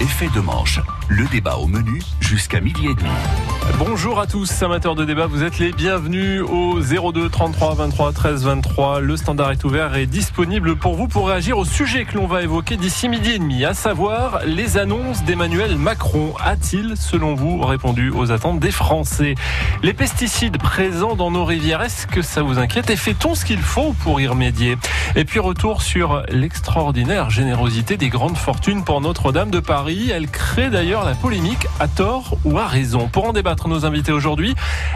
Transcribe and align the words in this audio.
Effet 0.00 0.30
de 0.34 0.40
manche, 0.40 0.80
le 1.08 1.26
débat 1.26 1.56
au 1.56 1.66
menu 1.66 2.00
jusqu'à 2.20 2.60
midi 2.60 2.86
et 2.86 2.94
demi. 2.94 3.59
Bonjour 3.80 4.20
à 4.20 4.26
tous, 4.26 4.62
amateurs 4.62 4.94
de 4.94 5.06
débat, 5.06 5.26
vous 5.26 5.42
êtes 5.42 5.58
les 5.58 5.72
bienvenus 5.72 6.42
au 6.42 6.80
02 6.80 7.30
33 7.30 7.76
23 7.76 8.12
13 8.12 8.44
23. 8.44 9.00
Le 9.00 9.16
standard 9.16 9.52
est 9.52 9.64
ouvert 9.64 9.96
et 9.96 10.04
disponible 10.04 10.76
pour 10.76 10.96
vous 10.96 11.08
pour 11.08 11.28
réagir 11.28 11.56
au 11.56 11.64
sujet 11.64 12.04
que 12.04 12.18
l'on 12.18 12.26
va 12.26 12.42
évoquer 12.42 12.76
d'ici 12.76 13.08
midi 13.08 13.30
et 13.30 13.38
demi, 13.38 13.64
à 13.64 13.72
savoir 13.72 14.40
les 14.44 14.76
annonces 14.76 15.24
d'Emmanuel 15.24 15.76
Macron. 15.76 16.34
A-t-il, 16.44 16.94
selon 16.98 17.34
vous, 17.34 17.62
répondu 17.62 18.10
aux 18.10 18.30
attentes 18.32 18.60
des 18.60 18.70
Français? 18.70 19.34
Les 19.82 19.94
pesticides 19.94 20.58
présents 20.58 21.16
dans 21.16 21.30
nos 21.30 21.46
rivières, 21.46 21.80
est-ce 21.80 22.06
que 22.06 22.20
ça 22.20 22.42
vous 22.42 22.58
inquiète? 22.58 22.90
Et 22.90 22.96
fait-on 22.96 23.34
ce 23.34 23.46
qu'il 23.46 23.62
faut 23.62 23.94
pour 24.02 24.20
y 24.20 24.26
remédier? 24.26 24.76
Et 25.16 25.24
puis 25.24 25.40
retour 25.40 25.80
sur 25.80 26.22
l'extraordinaire 26.28 27.30
générosité 27.30 27.96
des 27.96 28.10
grandes 28.10 28.36
fortunes 28.36 28.84
pour 28.84 29.00
Notre-Dame 29.00 29.50
de 29.50 29.60
Paris. 29.60 30.10
Elle 30.14 30.28
crée 30.28 30.68
d'ailleurs 30.68 31.06
la 31.06 31.14
polémique 31.14 31.66
à 31.80 31.88
tort 31.88 32.36
ou 32.44 32.58
à 32.58 32.66
raison. 32.66 33.08
Pour 33.08 33.24
en 33.24 33.32
débattre, 33.32 33.69
nos 33.70 33.86
invités 33.86 34.12
aujourd'hui, 34.12 34.54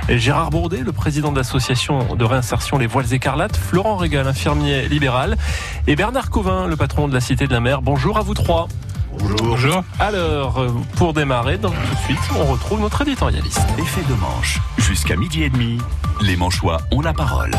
Gérard 0.08 0.50
Bourdet, 0.50 0.80
le 0.80 0.92
président 0.92 1.32
de 1.32 1.38
l'association 1.38 2.16
de 2.16 2.24
réinsertion 2.24 2.76
Les 2.76 2.86
Voiles 2.86 3.14
Écarlates, 3.14 3.56
Florent 3.56 3.96
Régal, 3.96 4.26
infirmier 4.26 4.88
libéral, 4.88 5.36
et 5.86 5.96
Bernard 5.96 6.28
Covin, 6.28 6.66
le 6.66 6.76
patron 6.76 7.08
de 7.08 7.14
la 7.14 7.20
Cité 7.20 7.46
de 7.46 7.52
la 7.52 7.60
Mer. 7.60 7.82
Bonjour 7.82 8.18
à 8.18 8.22
vous 8.22 8.34
trois. 8.34 8.68
Bonjour. 9.38 9.84
Alors, 10.00 10.66
pour 10.96 11.12
démarrer, 11.12 11.56
donc 11.56 11.74
tout 11.74 11.94
de 11.94 12.00
suite, 12.00 12.30
on 12.36 12.44
retrouve 12.44 12.80
notre 12.80 13.02
éditorialiste. 13.02 13.64
Effet 13.78 14.02
de 14.08 14.14
manche, 14.14 14.60
jusqu'à 14.76 15.16
midi 15.16 15.44
et 15.44 15.50
demi, 15.50 15.78
les 16.20 16.36
Manchois 16.36 16.78
ont 16.90 17.00
la 17.00 17.12
parole. 17.12 17.52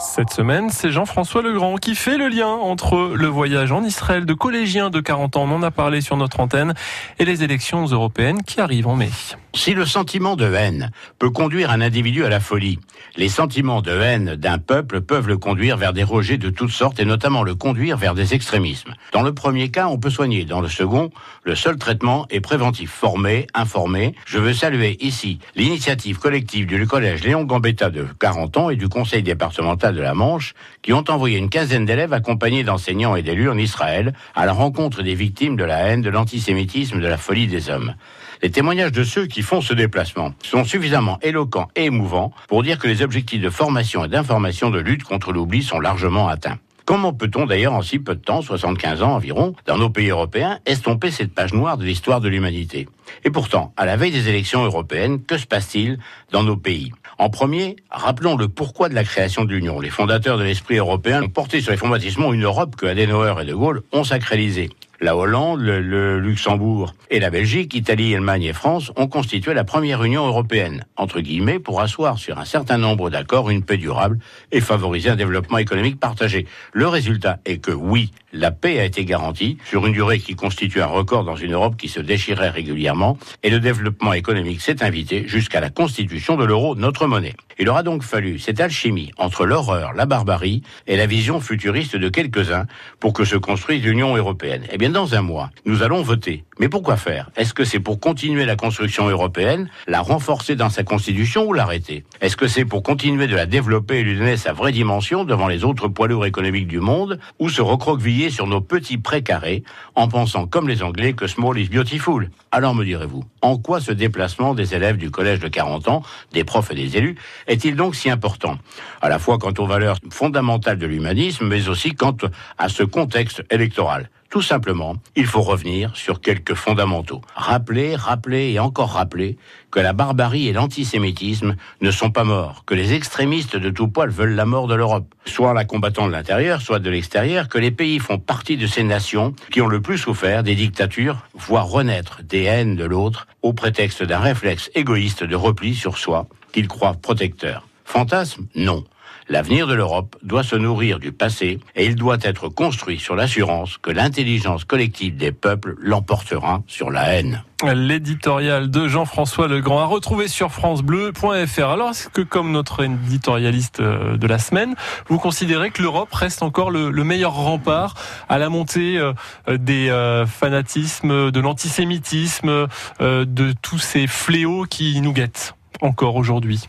Cette 0.00 0.30
semaine, 0.30 0.70
c'est 0.70 0.90
Jean-François 0.90 1.42
Legrand 1.42 1.76
qui 1.76 1.94
fait 1.94 2.16
le 2.16 2.28
lien 2.28 2.48
entre 2.48 3.12
le 3.14 3.26
voyage 3.28 3.70
en 3.70 3.84
Israël 3.84 4.24
de 4.24 4.34
collégiens 4.34 4.90
de 4.90 4.98
40 4.98 5.36
ans, 5.36 5.42
on 5.42 5.52
en 5.52 5.62
a 5.62 5.70
parlé 5.70 6.00
sur 6.00 6.16
notre 6.16 6.40
antenne, 6.40 6.74
et 7.18 7.24
les 7.24 7.44
élections 7.44 7.84
européennes 7.84 8.42
qui 8.42 8.60
arrivent 8.60 8.88
en 8.88 8.96
mai. 8.96 9.10
Si 9.54 9.74
le 9.74 9.84
sentiment 9.84 10.36
de 10.36 10.54
haine 10.54 10.90
peut 11.18 11.30
conduire 11.30 11.70
un 11.70 11.80
individu 11.80 12.24
à 12.24 12.28
la 12.28 12.38
folie, 12.38 12.78
les 13.16 13.28
sentiments 13.28 13.82
de 13.82 13.90
haine 13.90 14.36
d'un 14.36 14.58
peuple 14.58 15.00
peuvent 15.00 15.26
le 15.26 15.38
conduire 15.38 15.76
vers 15.76 15.92
des 15.92 16.04
rejets 16.04 16.38
de 16.38 16.50
toutes 16.50 16.70
sortes 16.70 17.00
et 17.00 17.04
notamment 17.04 17.42
le 17.42 17.56
conduire 17.56 17.96
vers 17.96 18.14
des 18.14 18.32
extrémismes. 18.32 18.94
Dans 19.12 19.22
le 19.22 19.34
premier 19.34 19.70
cas, 19.70 19.88
on 19.88 19.98
peut 19.98 20.08
soigner. 20.10 20.44
Dans 20.44 20.60
le 20.60 20.68
second, 20.68 21.10
le 21.42 21.56
seul 21.56 21.76
traitement 21.78 22.26
est 22.30 22.40
préventif. 22.40 22.90
Formé, 22.90 23.48
informé. 23.52 24.14
Je 24.24 24.38
veux 24.38 24.54
saluer 24.54 24.96
ici 25.00 25.40
l'initiative 25.56 26.18
collective 26.18 26.66
du 26.66 26.86
collège 26.86 27.24
Léon 27.24 27.44
Gambetta 27.44 27.90
de 27.90 28.06
40 28.20 28.56
ans 28.56 28.70
et 28.70 28.76
du 28.76 28.88
conseil 28.88 29.22
départemental 29.22 29.94
de 29.96 30.00
la 30.00 30.14
Manche 30.14 30.54
qui 30.82 30.92
ont 30.92 31.04
envoyé 31.08 31.38
une 31.38 31.50
quinzaine 31.50 31.84
d'élèves 31.84 32.12
accompagnés 32.12 32.64
d'enseignants 32.64 33.16
et 33.16 33.22
d'élus 33.22 33.50
en 33.50 33.58
Israël 33.58 34.14
à 34.34 34.46
la 34.46 34.52
rencontre 34.52 35.02
des 35.02 35.14
victimes 35.14 35.56
de 35.56 35.64
la 35.64 35.78
haine, 35.78 36.02
de 36.02 36.10
l'antisémitisme, 36.10 37.00
de 37.00 37.06
la 37.06 37.16
folie 37.16 37.46
des 37.46 37.70
hommes. 37.70 37.94
Les 38.42 38.50
témoignages 38.50 38.92
de 38.92 39.04
ceux 39.04 39.26
qui 39.26 39.42
font 39.42 39.60
ce 39.60 39.74
déplacement 39.74 40.32
sont 40.42 40.64
suffisamment 40.64 41.18
éloquents 41.20 41.68
et 41.76 41.84
émouvants 41.84 42.32
pour 42.48 42.62
dire 42.62 42.78
que 42.78 42.88
les 42.88 43.02
objectifs 43.02 43.42
de 43.42 43.50
formation 43.50 44.04
et 44.04 44.08
d'information 44.08 44.70
de 44.70 44.78
lutte 44.78 45.04
contre 45.04 45.32
l'oubli 45.32 45.62
sont 45.62 45.80
largement 45.80 46.28
atteints. 46.28 46.58
Comment 46.86 47.12
peut-on 47.12 47.46
d'ailleurs 47.46 47.74
en 47.74 47.82
si 47.82 48.00
peu 48.00 48.16
de 48.16 48.20
temps, 48.20 48.42
75 48.42 49.02
ans 49.02 49.12
environ, 49.12 49.54
dans 49.66 49.78
nos 49.78 49.90
pays 49.90 50.08
européens, 50.08 50.58
estomper 50.66 51.12
cette 51.12 51.32
page 51.32 51.52
noire 51.52 51.76
de 51.76 51.84
l'histoire 51.84 52.20
de 52.20 52.28
l'humanité? 52.28 52.88
Et 53.24 53.30
pourtant, 53.30 53.72
à 53.76 53.86
la 53.86 53.96
veille 53.96 54.10
des 54.10 54.28
élections 54.28 54.64
européennes, 54.64 55.22
que 55.22 55.38
se 55.38 55.46
passe-t-il 55.46 56.00
dans 56.32 56.42
nos 56.42 56.56
pays? 56.56 56.90
En 57.20 57.28
premier, 57.28 57.76
rappelons 57.90 58.34
le 58.34 58.48
pourquoi 58.48 58.88
de 58.88 58.94
la 58.94 59.04
création 59.04 59.44
de 59.44 59.52
l'Union. 59.52 59.78
Les 59.78 59.90
fondateurs 59.90 60.38
de 60.38 60.42
l'esprit 60.42 60.78
européen 60.78 61.22
ont 61.22 61.28
porté 61.28 61.60
sur 61.60 61.70
les 61.70 61.76
fonds 61.76 61.94
une 62.32 62.44
Europe 62.44 62.76
que 62.76 62.86
Adenauer 62.86 63.34
et 63.42 63.44
De 63.44 63.52
Gaulle 63.52 63.82
ont 63.92 64.04
sacralisée 64.04 64.70
la 65.00 65.16
Hollande, 65.16 65.62
le, 65.62 66.18
Luxembourg 66.18 66.94
et 67.10 67.20
la 67.20 67.30
Belgique, 67.30 67.74
Italie, 67.74 68.14
Allemagne 68.14 68.42
et 68.42 68.52
France 68.52 68.92
ont 68.96 69.08
constitué 69.08 69.54
la 69.54 69.64
première 69.64 70.04
Union 70.04 70.26
européenne, 70.26 70.84
entre 70.96 71.20
guillemets, 71.20 71.58
pour 71.58 71.80
asseoir 71.80 72.18
sur 72.18 72.38
un 72.38 72.44
certain 72.44 72.76
nombre 72.76 73.08
d'accords 73.08 73.50
une 73.50 73.62
paix 73.62 73.78
durable 73.78 74.18
et 74.52 74.60
favoriser 74.60 75.08
un 75.08 75.16
développement 75.16 75.58
économique 75.58 75.98
partagé. 75.98 76.46
Le 76.72 76.86
résultat 76.86 77.38
est 77.46 77.58
que 77.58 77.72
oui, 77.72 78.10
la 78.32 78.50
paix 78.50 78.78
a 78.78 78.84
été 78.84 79.04
garantie 79.04 79.56
sur 79.64 79.86
une 79.86 79.92
durée 79.92 80.18
qui 80.18 80.36
constitue 80.36 80.82
un 80.82 80.86
record 80.86 81.24
dans 81.24 81.36
une 81.36 81.54
Europe 81.54 81.76
qui 81.76 81.88
se 81.88 82.00
déchirait 82.00 82.50
régulièrement 82.50 83.18
et 83.42 83.50
le 83.50 83.58
développement 83.58 84.12
économique 84.12 84.60
s'est 84.60 84.84
invité 84.84 85.26
jusqu'à 85.26 85.60
la 85.60 85.70
constitution 85.70 86.36
de 86.36 86.44
l'euro, 86.44 86.76
notre 86.76 87.06
monnaie. 87.06 87.34
Il 87.58 87.68
aura 87.68 87.82
donc 87.82 88.02
fallu 88.02 88.38
cette 88.38 88.60
alchimie 88.60 89.12
entre 89.18 89.44
l'horreur, 89.44 89.92
la 89.94 90.06
barbarie 90.06 90.62
et 90.86 90.96
la 90.96 91.06
vision 91.06 91.40
futuriste 91.40 91.96
de 91.96 92.08
quelques-uns 92.08 92.66
pour 93.00 93.12
que 93.12 93.24
se 93.24 93.36
construise 93.36 93.82
l'Union 93.82 94.16
européenne. 94.16 94.64
Eh 94.70 94.78
bien, 94.78 94.89
dans 94.90 95.14
un 95.14 95.22
mois, 95.22 95.50
nous 95.64 95.82
allons 95.82 96.02
voter. 96.02 96.44
Mais 96.58 96.68
pourquoi 96.68 96.96
faire? 96.96 97.30
Est-ce 97.36 97.54
que 97.54 97.64
c'est 97.64 97.80
pour 97.80 98.00
continuer 98.00 98.44
la 98.44 98.56
construction 98.56 99.08
européenne, 99.08 99.70
la 99.86 100.00
renforcer 100.00 100.56
dans 100.56 100.68
sa 100.68 100.82
constitution 100.82 101.46
ou 101.46 101.52
l'arrêter? 101.52 102.04
Est-ce 102.20 102.36
que 102.36 102.48
c'est 102.48 102.64
pour 102.64 102.82
continuer 102.82 103.26
de 103.26 103.34
la 103.34 103.46
développer 103.46 104.00
et 104.00 104.02
lui 104.02 104.16
donner 104.16 104.36
sa 104.36 104.52
vraie 104.52 104.72
dimension 104.72 105.24
devant 105.24 105.48
les 105.48 105.64
autres 105.64 105.88
poids 105.88 106.08
lourds 106.08 106.26
économiques 106.26 106.66
du 106.66 106.80
monde 106.80 107.18
ou 107.38 107.48
se 107.48 107.62
recroqueviller 107.62 108.30
sur 108.30 108.46
nos 108.46 108.60
petits 108.60 108.98
précarés 108.98 109.64
en 109.94 110.08
pensant 110.08 110.46
comme 110.46 110.68
les 110.68 110.82
Anglais 110.82 111.14
que 111.14 111.26
small 111.26 111.58
is 111.58 111.68
beautiful? 111.68 112.30
Alors 112.50 112.74
me 112.74 112.84
direz-vous, 112.84 113.24
en 113.42 113.56
quoi 113.56 113.80
ce 113.80 113.92
déplacement 113.92 114.54
des 114.54 114.74
élèves 114.74 114.96
du 114.96 115.10
collège 115.10 115.40
de 115.40 115.48
40 115.48 115.88
ans, 115.88 116.02
des 116.32 116.44
profs 116.44 116.70
et 116.70 116.74
des 116.74 116.96
élus, 116.96 117.16
est-il 117.46 117.76
donc 117.76 117.94
si 117.94 118.10
important? 118.10 118.58
À 119.00 119.08
la 119.08 119.18
fois 119.18 119.38
quant 119.38 119.54
aux 119.56 119.66
valeurs 119.66 119.98
fondamentales 120.10 120.78
de 120.78 120.86
l'humanisme, 120.86 121.46
mais 121.46 121.68
aussi 121.68 121.94
quant 121.94 122.16
à 122.58 122.68
ce 122.68 122.82
contexte 122.82 123.42
électoral 123.50 124.10
tout 124.30 124.42
simplement, 124.42 124.94
il 125.16 125.26
faut 125.26 125.42
revenir 125.42 125.96
sur 125.96 126.20
quelques 126.20 126.54
fondamentaux. 126.54 127.20
Rappeler, 127.34 127.96
rappeler 127.96 128.52
et 128.52 128.60
encore 128.60 128.92
rappeler 128.92 129.36
que 129.72 129.80
la 129.80 129.92
barbarie 129.92 130.46
et 130.46 130.52
l'antisémitisme 130.52 131.56
ne 131.80 131.90
sont 131.90 132.12
pas 132.12 132.22
morts, 132.22 132.64
que 132.64 132.74
les 132.74 132.94
extrémistes 132.94 133.56
de 133.56 133.70
tout 133.70 133.88
poil 133.88 134.08
veulent 134.08 134.36
la 134.36 134.46
mort 134.46 134.68
de 134.68 134.74
l'Europe, 134.76 135.12
soit 135.24 135.52
la 135.52 135.64
combattant 135.64 136.06
de 136.06 136.12
l'intérieur, 136.12 136.62
soit 136.62 136.78
de 136.78 136.90
l'extérieur, 136.90 137.48
que 137.48 137.58
les 137.58 137.72
pays 137.72 137.98
font 137.98 138.18
partie 138.18 138.56
de 138.56 138.68
ces 138.68 138.84
nations 138.84 139.34
qui 139.50 139.60
ont 139.60 139.66
le 139.66 139.82
plus 139.82 139.98
souffert 139.98 140.44
des 140.44 140.54
dictatures, 140.54 141.26
voire 141.34 141.66
renaître 141.66 142.22
des 142.22 142.44
haines 142.44 142.76
de 142.76 142.84
l'autre 142.84 143.26
au 143.42 143.52
prétexte 143.52 144.04
d'un 144.04 144.20
réflexe 144.20 144.70
égoïste 144.76 145.24
de 145.24 145.34
repli 145.34 145.74
sur 145.74 145.98
soi 145.98 146.28
qu'ils 146.52 146.68
croient 146.68 146.94
protecteur. 146.94 147.66
Fantasme? 147.84 148.46
Non. 148.54 148.84
L'avenir 149.30 149.68
de 149.68 149.74
l'Europe 149.74 150.16
doit 150.24 150.42
se 150.42 150.56
nourrir 150.56 150.98
du 150.98 151.12
passé 151.12 151.60
et 151.76 151.86
il 151.86 151.94
doit 151.94 152.18
être 152.20 152.48
construit 152.48 152.98
sur 152.98 153.14
l'assurance 153.14 153.78
que 153.78 153.92
l'intelligence 153.92 154.64
collective 154.64 155.16
des 155.16 155.30
peuples 155.30 155.76
l'emportera 155.78 156.64
sur 156.66 156.90
la 156.90 157.14
haine. 157.14 157.44
L'éditorial 157.62 158.72
de 158.72 158.88
Jean-François 158.88 159.46
Legrand 159.46 159.78
à 159.78 159.84
retrouver 159.84 160.26
sur 160.26 160.50
francebleu.fr. 160.50 161.64
Alors, 161.64 161.90
est-ce 161.90 162.08
que 162.08 162.22
comme 162.22 162.50
notre 162.50 162.82
éditorialiste 162.82 163.78
euh, 163.78 164.16
de 164.16 164.26
la 164.26 164.40
semaine, 164.40 164.74
vous 165.06 165.18
considérez 165.18 165.70
que 165.70 165.80
l'Europe 165.80 166.12
reste 166.12 166.42
encore 166.42 166.72
le, 166.72 166.90
meilleur 167.04 167.34
rempart 167.34 167.94
à 168.28 168.36
la 168.36 168.48
montée 168.48 168.98
euh, 168.98 169.12
des 169.48 169.90
euh, 169.90 170.26
fanatismes, 170.26 171.30
de 171.30 171.40
l'antisémitisme, 171.40 172.66
de 172.98 173.54
tous 173.62 173.78
ces 173.78 174.08
fléaux 174.08 174.64
qui 174.68 175.00
nous 175.00 175.12
guettent 175.12 175.54
encore 175.80 176.16
aujourd'hui? 176.16 176.68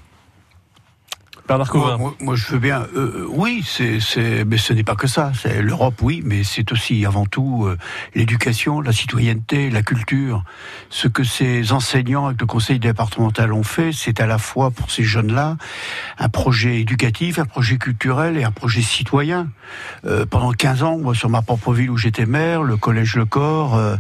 Moi, 1.98 2.16
moi, 2.20 2.36
je 2.36 2.48
veux 2.48 2.60
bien. 2.60 2.88
Euh, 2.96 3.26
oui, 3.30 3.64
c'est, 3.66 4.00
mais 4.46 4.58
ce 4.58 4.74
n'est 4.74 4.84
pas 4.84 4.96
que 4.96 5.08
ça. 5.08 5.32
C'est 5.40 5.62
l'Europe, 5.62 5.96
oui, 6.02 6.22
mais 6.24 6.44
c'est 6.44 6.72
aussi 6.72 7.06
avant 7.06 7.26
tout 7.26 7.66
euh, 7.66 7.78
l'éducation, 8.16 8.82
la 8.82 8.92
citoyenneté, 8.92 9.70
la 9.70 9.82
culture. 9.82 10.44
Ce 10.90 11.08
que 11.08 11.24
ces 11.24 11.72
enseignants 11.74 12.28
avec 12.28 12.40
le 12.40 12.48
conseil 12.48 12.80
départemental 12.80 13.54
ont 13.54 13.64
fait, 13.64 13.92
c'est 13.92 14.20
à 14.20 14.28
la 14.28 14.38
fois 14.38 14.72
pour 14.72 14.92
ces 14.92 15.04
jeunes-là 15.04 15.58
un 16.18 16.30
projet 16.30 16.80
éducatif, 16.80 17.40
un 17.40 17.46
projet 17.46 17.78
culturel 17.78 18.38
et 18.38 18.44
un 18.44 18.52
projet 18.52 18.82
citoyen. 18.82 19.50
Euh, 20.06 20.26
pendant 20.26 20.52
15 20.52 20.84
ans, 20.84 20.98
moi, 20.98 21.16
sur 21.16 21.30
ma 21.30 21.42
propre 21.42 21.74
ville 21.74 21.90
où 21.90 21.98
j'étais 21.98 22.26
maire, 22.26 22.64
le 22.64 22.78
collège 22.78 23.16
Le 23.16 23.26
Corps 23.26 23.76
euh, 23.76 23.96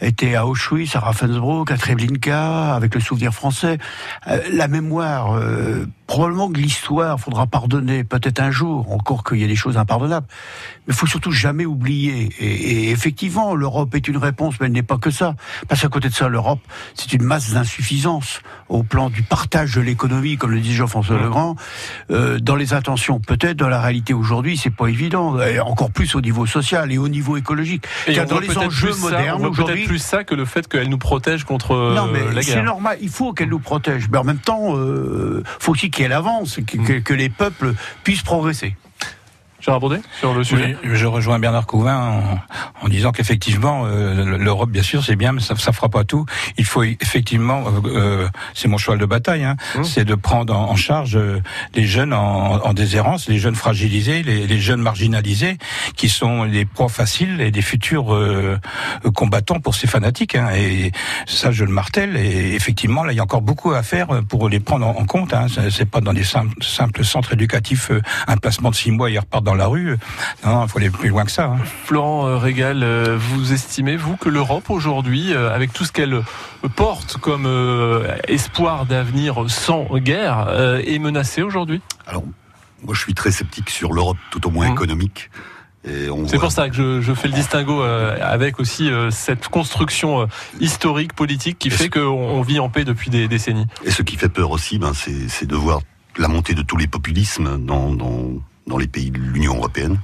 était 0.00 0.34
à 0.34 0.46
Auschwitz, 0.46 0.96
à 0.96 1.00
Ravensbrück, 1.00 1.70
à 1.70 1.76
Treblinka, 1.76 2.74
avec 2.74 2.94
le 2.94 3.00
souvenir 3.00 3.32
français. 3.32 3.78
la 4.52 4.68
mémoire 4.68 5.38
probablement 6.06 6.48
que 6.50 6.58
l'histoire 6.58 7.18
faudra 7.18 7.46
pardonner 7.46 8.04
peut-être 8.04 8.40
un 8.40 8.50
jour, 8.50 8.92
encore 8.92 9.24
qu'il 9.24 9.38
y 9.38 9.44
a 9.44 9.46
des 9.46 9.56
choses 9.56 9.76
impardonnables. 9.76 10.26
Mais 10.86 10.94
il 10.94 10.96
faut 10.96 11.06
surtout 11.06 11.32
jamais 11.32 11.66
oublier. 11.66 12.28
Et, 12.38 12.90
effectivement, 12.90 13.54
l'Europe 13.54 13.94
est 13.94 14.06
une 14.06 14.16
réponse, 14.16 14.54
mais 14.60 14.66
elle 14.66 14.72
n'est 14.72 14.82
pas 14.82 14.98
que 14.98 15.10
ça. 15.10 15.34
Parce 15.68 15.80
qu'à 15.80 15.88
côté 15.88 16.08
de 16.08 16.14
ça, 16.14 16.28
l'Europe, 16.28 16.60
c'est 16.94 17.12
une 17.12 17.22
masse 17.22 17.52
d'insuffisance 17.52 18.40
au 18.68 18.82
plan 18.82 19.10
du 19.10 19.22
partage 19.22 19.74
de 19.74 19.80
l'économie, 19.80 20.36
comme 20.36 20.52
le 20.52 20.60
dit 20.60 20.74
Jean-François 20.74 21.18
Legrand. 21.18 21.56
Euh, 22.10 22.38
dans 22.38 22.56
les 22.56 22.72
intentions, 22.72 23.18
peut-être. 23.18 23.56
Dans 23.56 23.68
la 23.68 23.80
réalité 23.80 24.14
aujourd'hui, 24.14 24.56
c'est 24.56 24.70
pas 24.70 24.86
évident. 24.86 25.40
Et 25.40 25.58
encore 25.60 25.90
plus 25.90 26.14
au 26.14 26.20
niveau 26.20 26.46
social 26.46 26.92
et 26.92 26.98
au 26.98 27.08
niveau 27.08 27.36
écologique. 27.36 27.84
Et 28.06 28.14
Car 28.14 28.26
dans 28.26 28.38
les 28.38 28.56
enjeux 28.56 28.94
modernes 29.00 29.44
aujourd'hui, 29.44 29.74
peut-être 29.74 29.88
plus 29.88 29.98
ça 29.98 30.24
que 30.24 30.34
le 30.34 30.44
fait 30.44 30.68
qu'elle 30.68 30.88
nous 30.88 30.98
protège 30.98 31.44
contre 31.44 31.94
non, 31.94 32.06
mais 32.12 32.20
la 32.26 32.42
guerre. 32.42 32.44
C'est 32.44 32.62
normal. 32.62 32.98
Il 33.00 33.08
faut 33.08 33.32
qu'elle 33.32 33.48
nous 33.48 33.58
protège, 33.58 34.08
mais 34.10 34.18
en 34.18 34.24
même 34.24 34.38
temps, 34.38 34.76
euh, 34.76 35.42
faut 35.58 35.72
aussi 35.72 35.90
qu'elle 35.96 36.12
avance, 36.12 36.60
que, 36.66 37.14
les 37.14 37.30
peuples 37.30 37.74
puissent 38.04 38.22
progresser. 38.22 38.76
Gérard 39.66 39.80
Baudet, 39.80 40.00
sur 40.20 40.32
le 40.32 40.44
sujet 40.44 40.76
oui, 40.84 40.90
Je 40.94 41.06
rejoins 41.06 41.40
Bernard 41.40 41.66
Couvin 41.66 41.98
en, 41.98 42.84
en 42.84 42.88
disant 42.88 43.10
qu'effectivement, 43.10 43.82
euh, 43.86 44.38
l'Europe, 44.38 44.70
bien 44.70 44.84
sûr, 44.84 45.02
c'est 45.02 45.16
bien, 45.16 45.32
mais 45.32 45.40
ça 45.40 45.54
ne 45.54 45.72
fera 45.72 45.88
pas 45.88 46.04
tout. 46.04 46.24
Il 46.56 46.64
faut 46.64 46.84
effectivement, 46.84 47.64
euh, 47.66 47.80
euh, 47.86 48.28
c'est 48.54 48.68
mon 48.68 48.78
cheval 48.78 49.00
de 49.00 49.06
bataille, 49.06 49.42
hein, 49.42 49.56
mmh. 49.74 49.82
c'est 49.82 50.04
de 50.04 50.14
prendre 50.14 50.54
en, 50.54 50.70
en 50.70 50.76
charge 50.76 51.18
les 51.74 51.84
jeunes 51.84 52.12
en, 52.12 52.64
en, 52.64 52.74
déshérence, 52.74 53.28
les 53.28 53.38
jeunes 53.38 53.56
fragilisés, 53.56 54.22
les, 54.22 54.46
les, 54.46 54.58
jeunes 54.60 54.80
marginalisés, 54.80 55.58
qui 55.96 56.08
sont 56.08 56.44
les 56.44 56.64
proies 56.64 56.88
faciles 56.88 57.40
et 57.40 57.50
des 57.50 57.62
futurs 57.62 58.16
combattants 59.14 59.58
pour 59.58 59.74
ces 59.74 59.88
fanatiques. 59.88 60.36
Hein, 60.36 60.50
et 60.54 60.92
ça, 61.26 61.50
je 61.50 61.64
le 61.64 61.72
martèle. 61.72 62.16
Et 62.16 62.54
effectivement, 62.54 63.02
là, 63.02 63.12
il 63.12 63.16
y 63.16 63.20
a 63.20 63.24
encore 63.24 63.42
beaucoup 63.42 63.72
à 63.72 63.82
faire 63.82 64.22
pour 64.28 64.48
les 64.48 64.60
prendre 64.60 64.86
en, 64.86 65.06
compte. 65.06 65.34
Hein. 65.34 65.46
C'est 65.70 65.90
pas 65.90 66.00
dans 66.00 66.12
des 66.12 66.22
simples, 66.22 66.54
simples 66.62 67.04
centres 67.04 67.32
éducatifs, 67.32 67.90
un 68.28 68.36
placement 68.36 68.70
de 68.70 68.76
six 68.76 68.92
mois, 68.92 69.10
ils 69.10 69.18
repartent 69.18 69.42
dans 69.42 69.55
la 69.56 69.66
rue. 69.66 69.96
Non, 70.44 70.64
il 70.64 70.68
faut 70.68 70.78
aller 70.78 70.90
plus 70.90 71.08
loin 71.08 71.24
que 71.24 71.30
ça. 71.30 71.46
Hein. 71.46 71.58
Florent 71.84 72.26
euh, 72.26 72.36
Régal, 72.36 72.82
euh, 72.82 73.16
vous 73.18 73.52
estimez, 73.52 73.96
vous, 73.96 74.16
que 74.16 74.28
l'Europe 74.28 74.70
aujourd'hui, 74.70 75.32
euh, 75.32 75.54
avec 75.54 75.72
tout 75.72 75.84
ce 75.84 75.92
qu'elle 75.92 76.22
porte 76.74 77.16
comme 77.18 77.46
espoir 78.28 78.86
d'avenir 78.86 79.44
sans 79.48 79.86
guerre, 79.98 80.48
est 80.84 80.98
menacée 80.98 81.42
aujourd'hui? 81.42 81.80
Alors, 82.06 82.24
moi 82.82 82.94
je 82.94 83.00
suis 83.00 83.14
très 83.14 83.30
sceptique 83.30 83.70
sur 83.70 83.92
l'Europe, 83.92 84.18
tout 84.30 84.46
au 84.46 84.50
moins 84.50 84.68
mmh. 84.68 84.72
économique. 84.72 85.30
C'est 86.26 86.38
pour 86.40 86.50
ça 86.50 86.68
que 86.68 86.74
je, 86.74 87.00
je, 87.00 87.14
fais 87.14 87.28
le 87.28 87.34
distinguo 87.34 87.80
avec 87.80 88.58
aussi 88.58 88.90
cette 89.10 89.46
construction 89.46 90.26
historique, 90.58 91.12
politique 91.12 91.60
qui 91.60 91.70
fait 91.70 91.88
qu'on 91.88 92.42
vit 92.42 92.58
en 92.58 92.68
paix 92.68 92.84
depuis 92.84 93.08
des 93.08 93.28
décennies. 93.28 93.66
Et 93.84 93.92
ce 93.92 94.02
qui 94.02 94.16
fait 94.16 94.28
peur 94.28 94.50
aussi, 94.50 94.80
ben, 94.80 94.92
c'est 94.94 95.46
de 95.46 95.54
voir 95.54 95.80
la 96.18 96.28
montée 96.28 96.54
de 96.54 96.62
tous 96.62 96.76
les 96.76 96.86
populismes 96.86 97.58
dans, 97.64 97.94
dans, 97.94 98.32
dans 98.66 98.78
les 98.78 98.86
pays 98.86 99.10
de 99.10 99.18
l'Union 99.18 99.56
européenne. 99.56 99.98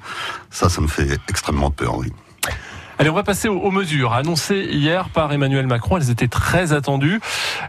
Ça, 0.51 0.69
ça 0.69 0.81
me 0.81 0.89
fait 0.89 1.19
extrêmement 1.29 1.71
peur, 1.71 1.99
oui. 1.99 2.13
Allez, 2.99 3.11
on 3.11 3.15
va 3.15 3.25
passer 3.25 3.49
aux, 3.49 3.71
mesures 3.73 4.13
annoncées 4.13 4.69
hier 4.71 5.09
par 5.09 5.33
Emmanuel 5.33 5.67
Macron. 5.67 5.97
Elles 5.97 6.11
étaient 6.11 6.29
très 6.29 6.73
attendues. 6.73 7.21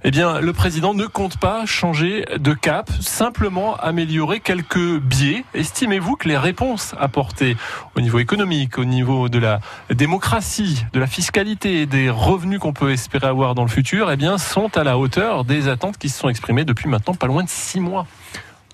Eh 0.04 0.12
bien, 0.12 0.40
le 0.40 0.54
président 0.54 0.94
ne 0.94 1.06
compte 1.06 1.38
pas 1.38 1.66
changer 1.66 2.26
de 2.38 2.54
cap, 2.54 2.92
simplement 3.00 3.76
améliorer 3.78 4.42
quelques 4.42 5.00
biais. 5.00 5.44
Estimez-vous 5.56 6.18
que 6.18 6.28
les 6.28 6.38
réponses 6.38 6.94
apportées 7.00 7.58
au 7.96 8.02
niveau 8.02 8.20
économique, 8.20 8.78
au 8.78 8.86
niveau 8.86 9.28
de 9.28 9.40
la 9.40 9.60
démocratie, 9.90 10.86
de 10.94 11.00
la 11.00 11.08
fiscalité 11.08 11.82
et 11.82 11.86
des 11.88 12.12
revenus 12.12 12.60
qu'on 12.60 12.74
peut 12.74 12.92
espérer 12.92 13.26
avoir 13.26 13.56
dans 13.56 13.64
le 13.64 13.72
futur, 13.72 14.12
eh 14.12 14.18
bien, 14.18 14.38
sont 14.38 14.78
à 14.78 14.84
la 14.84 15.00
hauteur 15.00 15.46
des 15.46 15.68
attentes 15.68 15.98
qui 15.98 16.10
se 16.10 16.20
sont 16.20 16.30
exprimées 16.30 16.66
depuis 16.66 16.90
maintenant 16.90 17.16
pas 17.16 17.28
loin 17.28 17.44
de 17.44 17.50
six 17.50 17.80
mois 17.80 18.06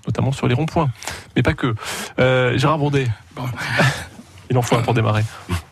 notamment 0.10 0.32
sur 0.32 0.48
les 0.48 0.56
ronds-points. 0.56 0.90
Mais 1.36 1.44
pas 1.44 1.54
que. 1.54 1.76
Euh, 2.18 2.58
Gérard 2.58 2.80
Bondet, 2.80 3.08
il 4.50 4.58
en 4.58 4.64
faut 4.64 4.76
un 4.76 4.82
pour 4.82 4.96
démarrer. 4.96 5.24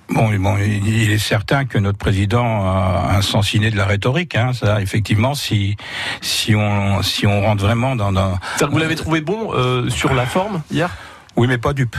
Bon, 0.10 0.30
bon, 0.38 0.58
il 0.58 1.12
est 1.12 1.18
certain 1.18 1.66
que 1.66 1.80
notre 1.80 1.98
président 1.98 2.66
a 2.66 3.16
un 3.18 3.22
sens 3.22 3.54
inné 3.56 3.72
de 3.72 3.78
la 3.78 3.86
rhétorique. 3.86 4.36
Hein, 4.36 4.54
ça, 4.54 4.80
effectivement, 4.80 5.34
si 5.34 5.76
si 6.22 6.56
on 6.56 7.02
si 7.02 7.26
on 7.26 7.42
rentre 7.42 7.64
vraiment 7.64 7.96
dans, 7.96 8.12
dans 8.12 8.38
vous 8.70 8.78
l'avez 8.78 8.96
trouvé 8.96 9.22
bon 9.22 9.54
euh, 9.54 9.90
sur 9.90 10.14
la 10.14 10.26
forme 10.26 10.62
hier? 10.72 10.96
Oui, 11.36 11.48
mais 11.48 11.58
pas 11.58 11.74
dupe. 11.74 11.98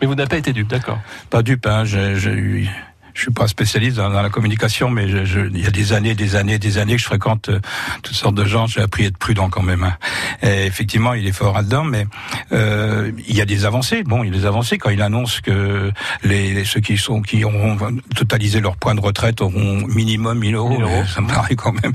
Mais 0.00 0.08
vous 0.08 0.16
n'avez 0.16 0.28
pas 0.28 0.36
été 0.36 0.52
dupe, 0.52 0.68
d'accord 0.68 0.98
Pas 1.30 1.42
dupe. 1.42 1.66
Hein, 1.66 1.84
j'ai 1.84 2.32
eu 2.32 2.68
je 3.14 3.22
suis 3.22 3.30
pas 3.30 3.46
spécialiste 3.46 3.96
dans, 3.96 4.08
la 4.08 4.30
communication, 4.30 4.90
mais 4.90 5.08
je, 5.08 5.24
je, 5.24 5.40
il 5.40 5.60
y 5.60 5.66
a 5.66 5.70
des 5.70 5.92
années, 5.92 6.14
des 6.14 6.36
années, 6.36 6.58
des 6.58 6.78
années 6.78 6.94
que 6.94 7.00
je 7.00 7.06
fréquente 7.06 7.48
euh, 7.48 7.60
toutes 8.02 8.14
sortes 8.14 8.34
de 8.34 8.44
gens. 8.44 8.66
J'ai 8.66 8.80
appris 8.80 9.04
à 9.04 9.08
être 9.08 9.18
prudent 9.18 9.50
quand 9.50 9.62
même. 9.62 9.84
Hein. 9.84 9.96
Et 10.42 10.66
effectivement, 10.66 11.14
il 11.14 11.26
est 11.26 11.32
fort 11.32 11.54
là-dedans, 11.54 11.84
mais 11.84 12.06
euh, 12.52 13.12
il 13.28 13.36
y 13.36 13.40
a 13.40 13.44
des 13.44 13.64
avancées. 13.64 14.02
Bon, 14.02 14.22
il 14.24 14.32
y 14.32 14.36
a 14.36 14.38
des 14.38 14.46
avancées 14.46 14.78
quand 14.78 14.90
il 14.90 15.02
annonce 15.02 15.40
que 15.40 15.90
les, 16.24 16.64
ceux 16.64 16.80
qui 16.80 16.96
sont 16.96 17.22
qui 17.22 17.44
auront 17.44 17.76
totalisé 18.14 18.60
leur 18.60 18.76
point 18.76 18.94
de 18.94 19.00
retraite 19.00 19.40
auront 19.40 19.86
minimum 19.86 20.38
1000 20.38 20.54
euros. 20.54 20.78
Ça 21.12 21.20
me 21.20 21.28
paraît 21.28 21.56
quand 21.56 21.72
même. 21.72 21.92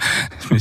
Mais 0.51 0.57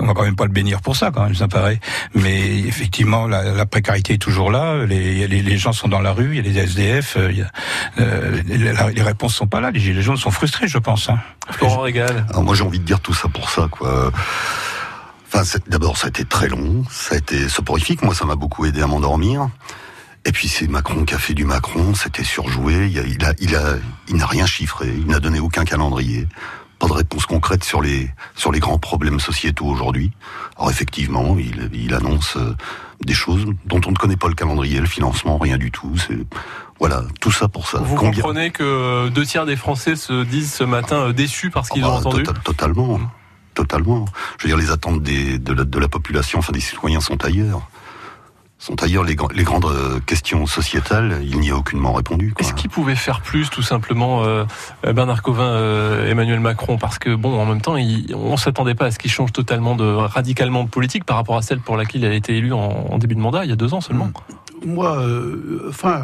on 0.00 0.06
va 0.06 0.14
quand 0.14 0.24
même 0.24 0.36
pas 0.36 0.46
le 0.46 0.52
bénir 0.52 0.80
pour 0.80 0.96
ça, 0.96 1.10
quand 1.10 1.24
même. 1.24 1.34
Ça 1.34 1.44
me 1.44 1.50
paraît. 1.50 1.80
Mais 2.14 2.60
effectivement, 2.60 3.26
la, 3.26 3.52
la 3.52 3.66
précarité 3.66 4.14
est 4.14 4.18
toujours 4.18 4.50
là. 4.50 4.86
Les, 4.86 5.26
les, 5.26 5.42
les, 5.42 5.58
gens 5.58 5.72
sont 5.72 5.88
dans 5.88 6.00
la 6.00 6.12
rue. 6.12 6.36
Il 6.36 6.36
y 6.36 6.38
a 6.38 6.42
les 6.42 6.58
SDF. 6.58 7.18
Il 7.30 7.38
y 7.38 7.42
a, 7.42 7.50
euh, 7.98 8.40
les, 8.46 8.72
les 8.94 9.02
réponses 9.02 9.34
sont 9.34 9.46
pas 9.46 9.60
là 9.60 9.70
les 9.70 9.79
gilets 9.80 10.02
jaunes 10.02 10.16
sont 10.16 10.30
frustrés, 10.30 10.68
je 10.68 10.78
pense. 10.78 11.08
Hein. 11.08 11.18
Florent 11.50 11.80
Régal. 11.80 12.26
Alors 12.30 12.42
moi 12.42 12.54
j'ai 12.54 12.62
envie 12.62 12.78
de 12.78 12.84
dire 12.84 13.00
tout 13.00 13.14
ça 13.14 13.28
pour 13.28 13.50
ça, 13.50 13.68
quoi. 13.70 14.12
Enfin, 15.32 15.42
d'abord, 15.68 15.96
ça 15.96 16.06
a 16.06 16.08
été 16.08 16.24
très 16.24 16.48
long, 16.48 16.84
ça 16.90 17.14
a 17.14 17.18
été 17.18 17.48
soporifique. 17.48 18.02
Moi, 18.02 18.14
ça 18.14 18.24
m'a 18.24 18.34
beaucoup 18.34 18.66
aidé 18.66 18.82
à 18.82 18.88
m'endormir. 18.88 19.48
Et 20.24 20.32
puis 20.32 20.48
c'est 20.48 20.66
Macron 20.66 21.04
qui 21.04 21.14
a 21.14 21.18
fait 21.18 21.34
du 21.34 21.44
Macron, 21.44 21.94
c'était 21.94 22.24
surjoué. 22.24 22.88
Il 22.90 22.98
a, 22.98 23.02
il 23.06 23.24
a, 23.24 23.32
il 23.38 23.56
a, 23.56 23.76
il 24.08 24.16
n'a 24.16 24.26
rien 24.26 24.44
chiffré, 24.44 24.88
il 24.88 25.06
n'a 25.06 25.20
donné 25.20 25.38
aucun 25.38 25.64
calendrier, 25.64 26.26
pas 26.78 26.88
de 26.88 26.92
réponse 26.92 27.26
concrète 27.26 27.64
sur 27.64 27.80
les 27.80 28.10
sur 28.34 28.52
les 28.52 28.58
grands 28.58 28.78
problèmes 28.78 29.20
sociétaux 29.20 29.66
aujourd'hui. 29.66 30.10
Alors 30.56 30.70
effectivement, 30.70 31.36
il, 31.38 31.70
il 31.72 31.94
annonce 31.94 32.36
euh, 32.36 32.54
des 33.02 33.14
choses 33.14 33.46
dont 33.64 33.80
on 33.86 33.92
ne 33.92 33.96
connaît 33.96 34.16
pas 34.16 34.28
le 34.28 34.34
calendrier, 34.34 34.80
le 34.80 34.86
financement, 34.86 35.38
rien 35.38 35.56
du 35.56 35.70
tout. 35.70 35.96
C'est 35.96 36.18
voilà, 36.80 37.02
tout 37.20 37.30
ça 37.30 37.46
pour 37.46 37.68
ça. 37.68 37.78
Vous 37.78 37.94
comprenez 37.94 38.50
que 38.50 39.08
deux 39.10 39.26
tiers 39.26 39.44
des 39.44 39.56
Français 39.56 39.96
se 39.96 40.24
disent 40.24 40.52
ce 40.52 40.64
matin 40.64 40.96
euh, 40.96 41.12
déçus 41.12 41.50
par 41.50 41.66
ce 41.66 41.72
qu'ils 41.72 41.84
ont 41.84 41.88
ah 41.88 42.00
bah, 42.02 42.08
entendu 42.08 42.22
Totalement, 42.42 42.98
totalement. 43.54 44.06
Je 44.38 44.44
veux 44.44 44.48
dire, 44.48 44.56
les 44.56 44.72
attentes 44.72 45.02
des, 45.02 45.38
de, 45.38 45.52
la, 45.52 45.64
de 45.64 45.78
la 45.78 45.88
population, 45.88 46.38
enfin 46.38 46.52
des 46.52 46.60
citoyens 46.60 47.00
sont 47.00 47.22
ailleurs 47.22 47.68
sont 48.60 48.82
ailleurs 48.82 49.04
les, 49.04 49.16
les, 49.34 49.42
grandes 49.42 49.64
euh, 49.64 50.00
questions 50.00 50.44
sociétales, 50.44 51.20
il 51.22 51.40
n'y 51.40 51.50
a 51.50 51.56
aucunement 51.56 51.94
répondu. 51.94 52.34
Est-ce 52.38 52.52
qu'il 52.52 52.68
pouvait 52.68 52.94
faire 52.94 53.22
plus, 53.22 53.48
tout 53.48 53.62
simplement, 53.62 54.22
euh, 54.24 54.44
Bernard 54.84 55.22
Covin, 55.22 55.44
euh, 55.44 56.10
Emmanuel 56.10 56.40
Macron? 56.40 56.76
Parce 56.76 56.98
que, 56.98 57.14
bon, 57.14 57.40
en 57.40 57.46
même 57.46 57.62
temps, 57.62 57.78
il, 57.78 58.14
on 58.14 58.32
ne 58.32 58.36
s'attendait 58.36 58.74
pas 58.74 58.84
à 58.84 58.90
ce 58.90 58.98
qu'il 58.98 59.10
change 59.10 59.32
totalement 59.32 59.76
de, 59.76 59.84
radicalement 59.84 60.62
de 60.64 60.68
politique 60.68 61.04
par 61.04 61.16
rapport 61.16 61.38
à 61.38 61.42
celle 61.42 61.60
pour 61.60 61.78
laquelle 61.78 62.02
il 62.02 62.06
a 62.06 62.12
été 62.12 62.36
élu 62.36 62.52
en, 62.52 62.58
en 62.58 62.98
début 62.98 63.14
de 63.14 63.20
mandat, 63.20 63.44
il 63.44 63.50
y 63.50 63.52
a 63.54 63.56
deux 63.56 63.72
ans 63.72 63.80
seulement. 63.80 64.06
Mm 64.08 64.39
moi, 64.64 64.98
euh, 64.98 65.66
enfin, 65.68 66.02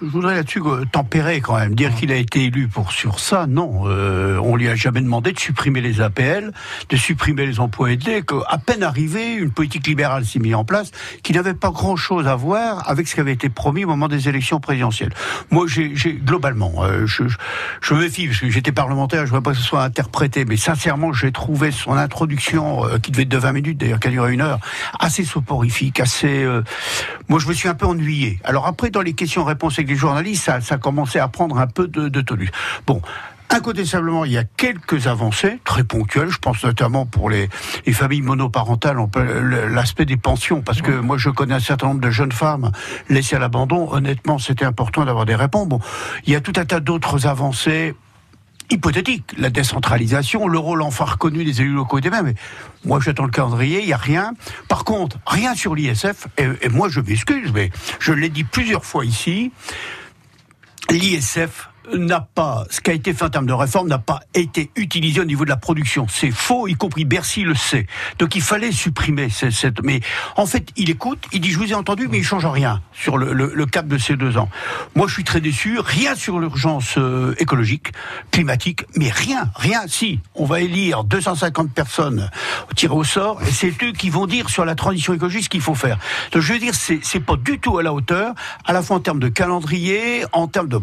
je 0.00 0.06
voudrais 0.06 0.34
là-dessus 0.34 0.60
tempérer 0.90 1.40
quand 1.40 1.56
même. 1.56 1.74
Dire 1.74 1.94
qu'il 1.94 2.12
a 2.12 2.16
été 2.16 2.44
élu 2.44 2.68
pour 2.68 2.92
sur 2.92 3.20
ça, 3.20 3.46
non. 3.46 3.82
Euh, 3.86 4.38
on 4.42 4.56
lui 4.56 4.68
a 4.68 4.74
jamais 4.74 5.00
demandé 5.00 5.32
de 5.32 5.38
supprimer 5.38 5.80
les 5.80 6.00
APL, 6.00 6.52
de 6.88 6.96
supprimer 6.96 7.46
les 7.46 7.60
emplois 7.60 7.92
aidés. 7.92 8.22
Qu'à 8.22 8.58
peine 8.58 8.82
arrivé, 8.82 9.34
une 9.34 9.50
politique 9.50 9.86
libérale 9.86 10.24
s'est 10.24 10.38
mise 10.38 10.54
en 10.54 10.64
place 10.64 10.90
qui 11.22 11.32
n'avait 11.32 11.54
pas 11.54 11.70
grand-chose 11.70 12.26
à 12.26 12.34
voir 12.34 12.88
avec 12.88 13.08
ce 13.08 13.14
qui 13.14 13.20
avait 13.20 13.32
été 13.32 13.48
promis 13.48 13.84
au 13.84 13.88
moment 13.88 14.08
des 14.08 14.28
élections 14.28 14.60
présidentielles. 14.60 15.12
Moi, 15.50 15.66
j'ai 15.68 16.14
globalement, 16.14 16.84
euh, 16.84 17.06
je, 17.06 17.24
je, 17.80 17.94
me 17.94 18.00
méfie 18.00 18.26
parce 18.26 18.40
que 18.40 18.50
j'étais 18.50 18.72
parlementaire, 18.72 19.20
je 19.20 19.24
ne 19.24 19.28
voudrais 19.36 19.42
pas 19.42 19.50
que 19.52 19.58
ce 19.58 19.62
soit 19.62 19.82
interprété, 19.82 20.44
mais 20.44 20.56
sincèrement, 20.56 21.12
j'ai 21.12 21.32
trouvé 21.32 21.70
son 21.70 21.92
introduction 21.92 22.84
euh, 22.84 22.98
qui 22.98 23.10
devait 23.10 23.22
être 23.22 23.28
de 23.28 23.38
20 23.38 23.52
minutes, 23.52 23.78
d'ailleurs, 23.78 24.00
qui 24.00 24.08
a 24.08 24.10
duré 24.10 24.32
une 24.32 24.40
heure, 24.40 24.58
assez 24.98 25.24
soporifique, 25.24 26.00
assez. 26.00 26.42
Euh, 26.42 26.62
moi, 27.28 27.38
je 27.38 27.48
me 27.48 27.52
suis 27.52 27.68
un 27.68 27.74
peu 27.74 27.86
Alors 28.44 28.66
après, 28.66 28.90
dans 28.90 29.02
les 29.02 29.14
questions-réponses 29.14 29.74
avec 29.74 29.88
les 29.88 29.96
journalistes, 29.96 30.44
ça, 30.44 30.60
ça 30.60 30.78
commençait 30.78 31.18
à 31.18 31.28
prendre 31.28 31.58
un 31.58 31.66
peu 31.66 31.88
de, 31.88 32.08
de 32.08 32.20
tenue. 32.20 32.50
Bon, 32.86 33.02
Incontestablement, 33.54 34.24
il 34.24 34.32
y 34.32 34.38
a 34.38 34.44
quelques 34.44 35.08
avancées 35.08 35.60
très 35.64 35.84
ponctuelles. 35.84 36.30
Je 36.30 36.38
pense 36.38 36.64
notamment 36.64 37.04
pour 37.04 37.28
les, 37.28 37.50
les 37.84 37.92
familles 37.92 38.22
monoparentales, 38.22 38.96
l'aspect 39.68 40.06
des 40.06 40.16
pensions, 40.16 40.62
parce 40.62 40.80
que 40.80 40.90
moi 40.90 41.18
je 41.18 41.28
connais 41.28 41.52
un 41.52 41.60
certain 41.60 41.88
nombre 41.88 42.00
de 42.00 42.10
jeunes 42.10 42.32
femmes 42.32 42.72
laissées 43.10 43.36
à 43.36 43.38
l'abandon. 43.38 43.92
Honnêtement, 43.92 44.38
c'était 44.38 44.64
important 44.64 45.04
d'avoir 45.04 45.26
des 45.26 45.34
réponses. 45.34 45.68
Bon, 45.68 45.80
il 46.24 46.32
y 46.32 46.36
a 46.36 46.40
tout 46.40 46.54
un 46.56 46.64
tas 46.64 46.80
d'autres 46.80 47.26
avancées 47.26 47.94
hypothétique, 48.72 49.24
la 49.36 49.50
décentralisation, 49.50 50.48
le 50.48 50.58
rôle 50.58 50.82
enfin 50.82 51.04
reconnu 51.04 51.44
des 51.44 51.60
élus 51.60 51.72
locaux 51.72 51.98
et 51.98 52.00
des 52.00 52.10
mêmes. 52.10 52.26
Mais 52.26 52.34
moi, 52.84 53.00
j'attends 53.00 53.24
le 53.24 53.30
calendrier, 53.30 53.80
il 53.80 53.86
n'y 53.86 53.92
a 53.92 53.98
rien. 53.98 54.32
Par 54.68 54.84
contre, 54.84 55.18
rien 55.26 55.54
sur 55.54 55.74
l'ISF, 55.74 56.26
et, 56.38 56.68
moi, 56.68 56.88
je 56.88 57.00
m'excuse, 57.00 57.52
mais 57.52 57.70
je 58.00 58.12
l'ai 58.12 58.28
dit 58.28 58.44
plusieurs 58.44 58.84
fois 58.84 59.04
ici, 59.04 59.52
l'ISF 60.90 61.68
n'a 61.94 62.20
pas, 62.20 62.64
ce 62.70 62.80
qui 62.80 62.90
a 62.90 62.94
été 62.94 63.12
fait 63.12 63.24
en 63.24 63.30
termes 63.30 63.46
de 63.46 63.52
réforme 63.52 63.88
n'a 63.88 63.98
pas 63.98 64.20
été 64.34 64.70
utilisé 64.76 65.20
au 65.20 65.24
niveau 65.24 65.44
de 65.44 65.50
la 65.50 65.56
production. 65.56 66.06
C'est 66.08 66.30
faux, 66.30 66.68
y 66.68 66.74
compris 66.74 67.04
Bercy 67.04 67.42
le 67.42 67.54
sait. 67.54 67.86
Donc 68.18 68.36
il 68.36 68.42
fallait 68.42 68.72
supprimer 68.72 69.28
cette, 69.30 69.82
mais 69.82 70.00
en 70.36 70.46
fait, 70.46 70.68
il 70.76 70.90
écoute, 70.90 71.24
il 71.32 71.40
dit 71.40 71.50
je 71.50 71.58
vous 71.58 71.70
ai 71.70 71.74
entendu, 71.74 72.08
mais 72.08 72.18
il 72.18 72.24
change 72.24 72.46
rien 72.46 72.80
sur 72.92 73.18
le, 73.18 73.32
le, 73.32 73.66
cap 73.66 73.86
de 73.86 73.98
ces 73.98 74.16
deux 74.16 74.36
ans. 74.36 74.48
Moi, 74.94 75.06
je 75.08 75.14
suis 75.14 75.24
très 75.24 75.40
déçu. 75.40 75.78
Rien 75.78 76.14
sur 76.14 76.38
l'urgence 76.38 76.94
euh, 76.98 77.34
écologique, 77.38 77.92
climatique, 78.30 78.84
mais 78.96 79.10
rien, 79.10 79.50
rien. 79.54 79.82
Si 79.86 80.20
on 80.34 80.44
va 80.44 80.60
élire 80.60 81.04
250 81.04 81.72
personnes 81.72 82.30
tirées 82.76 82.94
au 82.94 83.04
sort, 83.04 83.40
et 83.42 83.50
c'est 83.50 83.72
eux 83.82 83.92
qui 83.92 84.10
vont 84.10 84.26
dire 84.26 84.50
sur 84.50 84.64
la 84.64 84.74
transition 84.74 85.14
écologique 85.14 85.44
ce 85.44 85.48
qu'il 85.48 85.60
faut 85.60 85.74
faire. 85.74 85.98
Donc 86.32 86.42
je 86.42 86.52
veux 86.52 86.58
dire, 86.58 86.74
c'est 86.74 87.20
pas 87.20 87.36
du 87.36 87.58
tout 87.58 87.78
à 87.78 87.82
la 87.82 87.92
hauteur, 87.92 88.34
à 88.64 88.72
la 88.72 88.82
fois 88.82 88.96
en 88.96 89.00
termes 89.00 89.20
de 89.20 89.28
calendrier, 89.28 90.24
en 90.32 90.48
termes 90.48 90.68
de. 90.68 90.78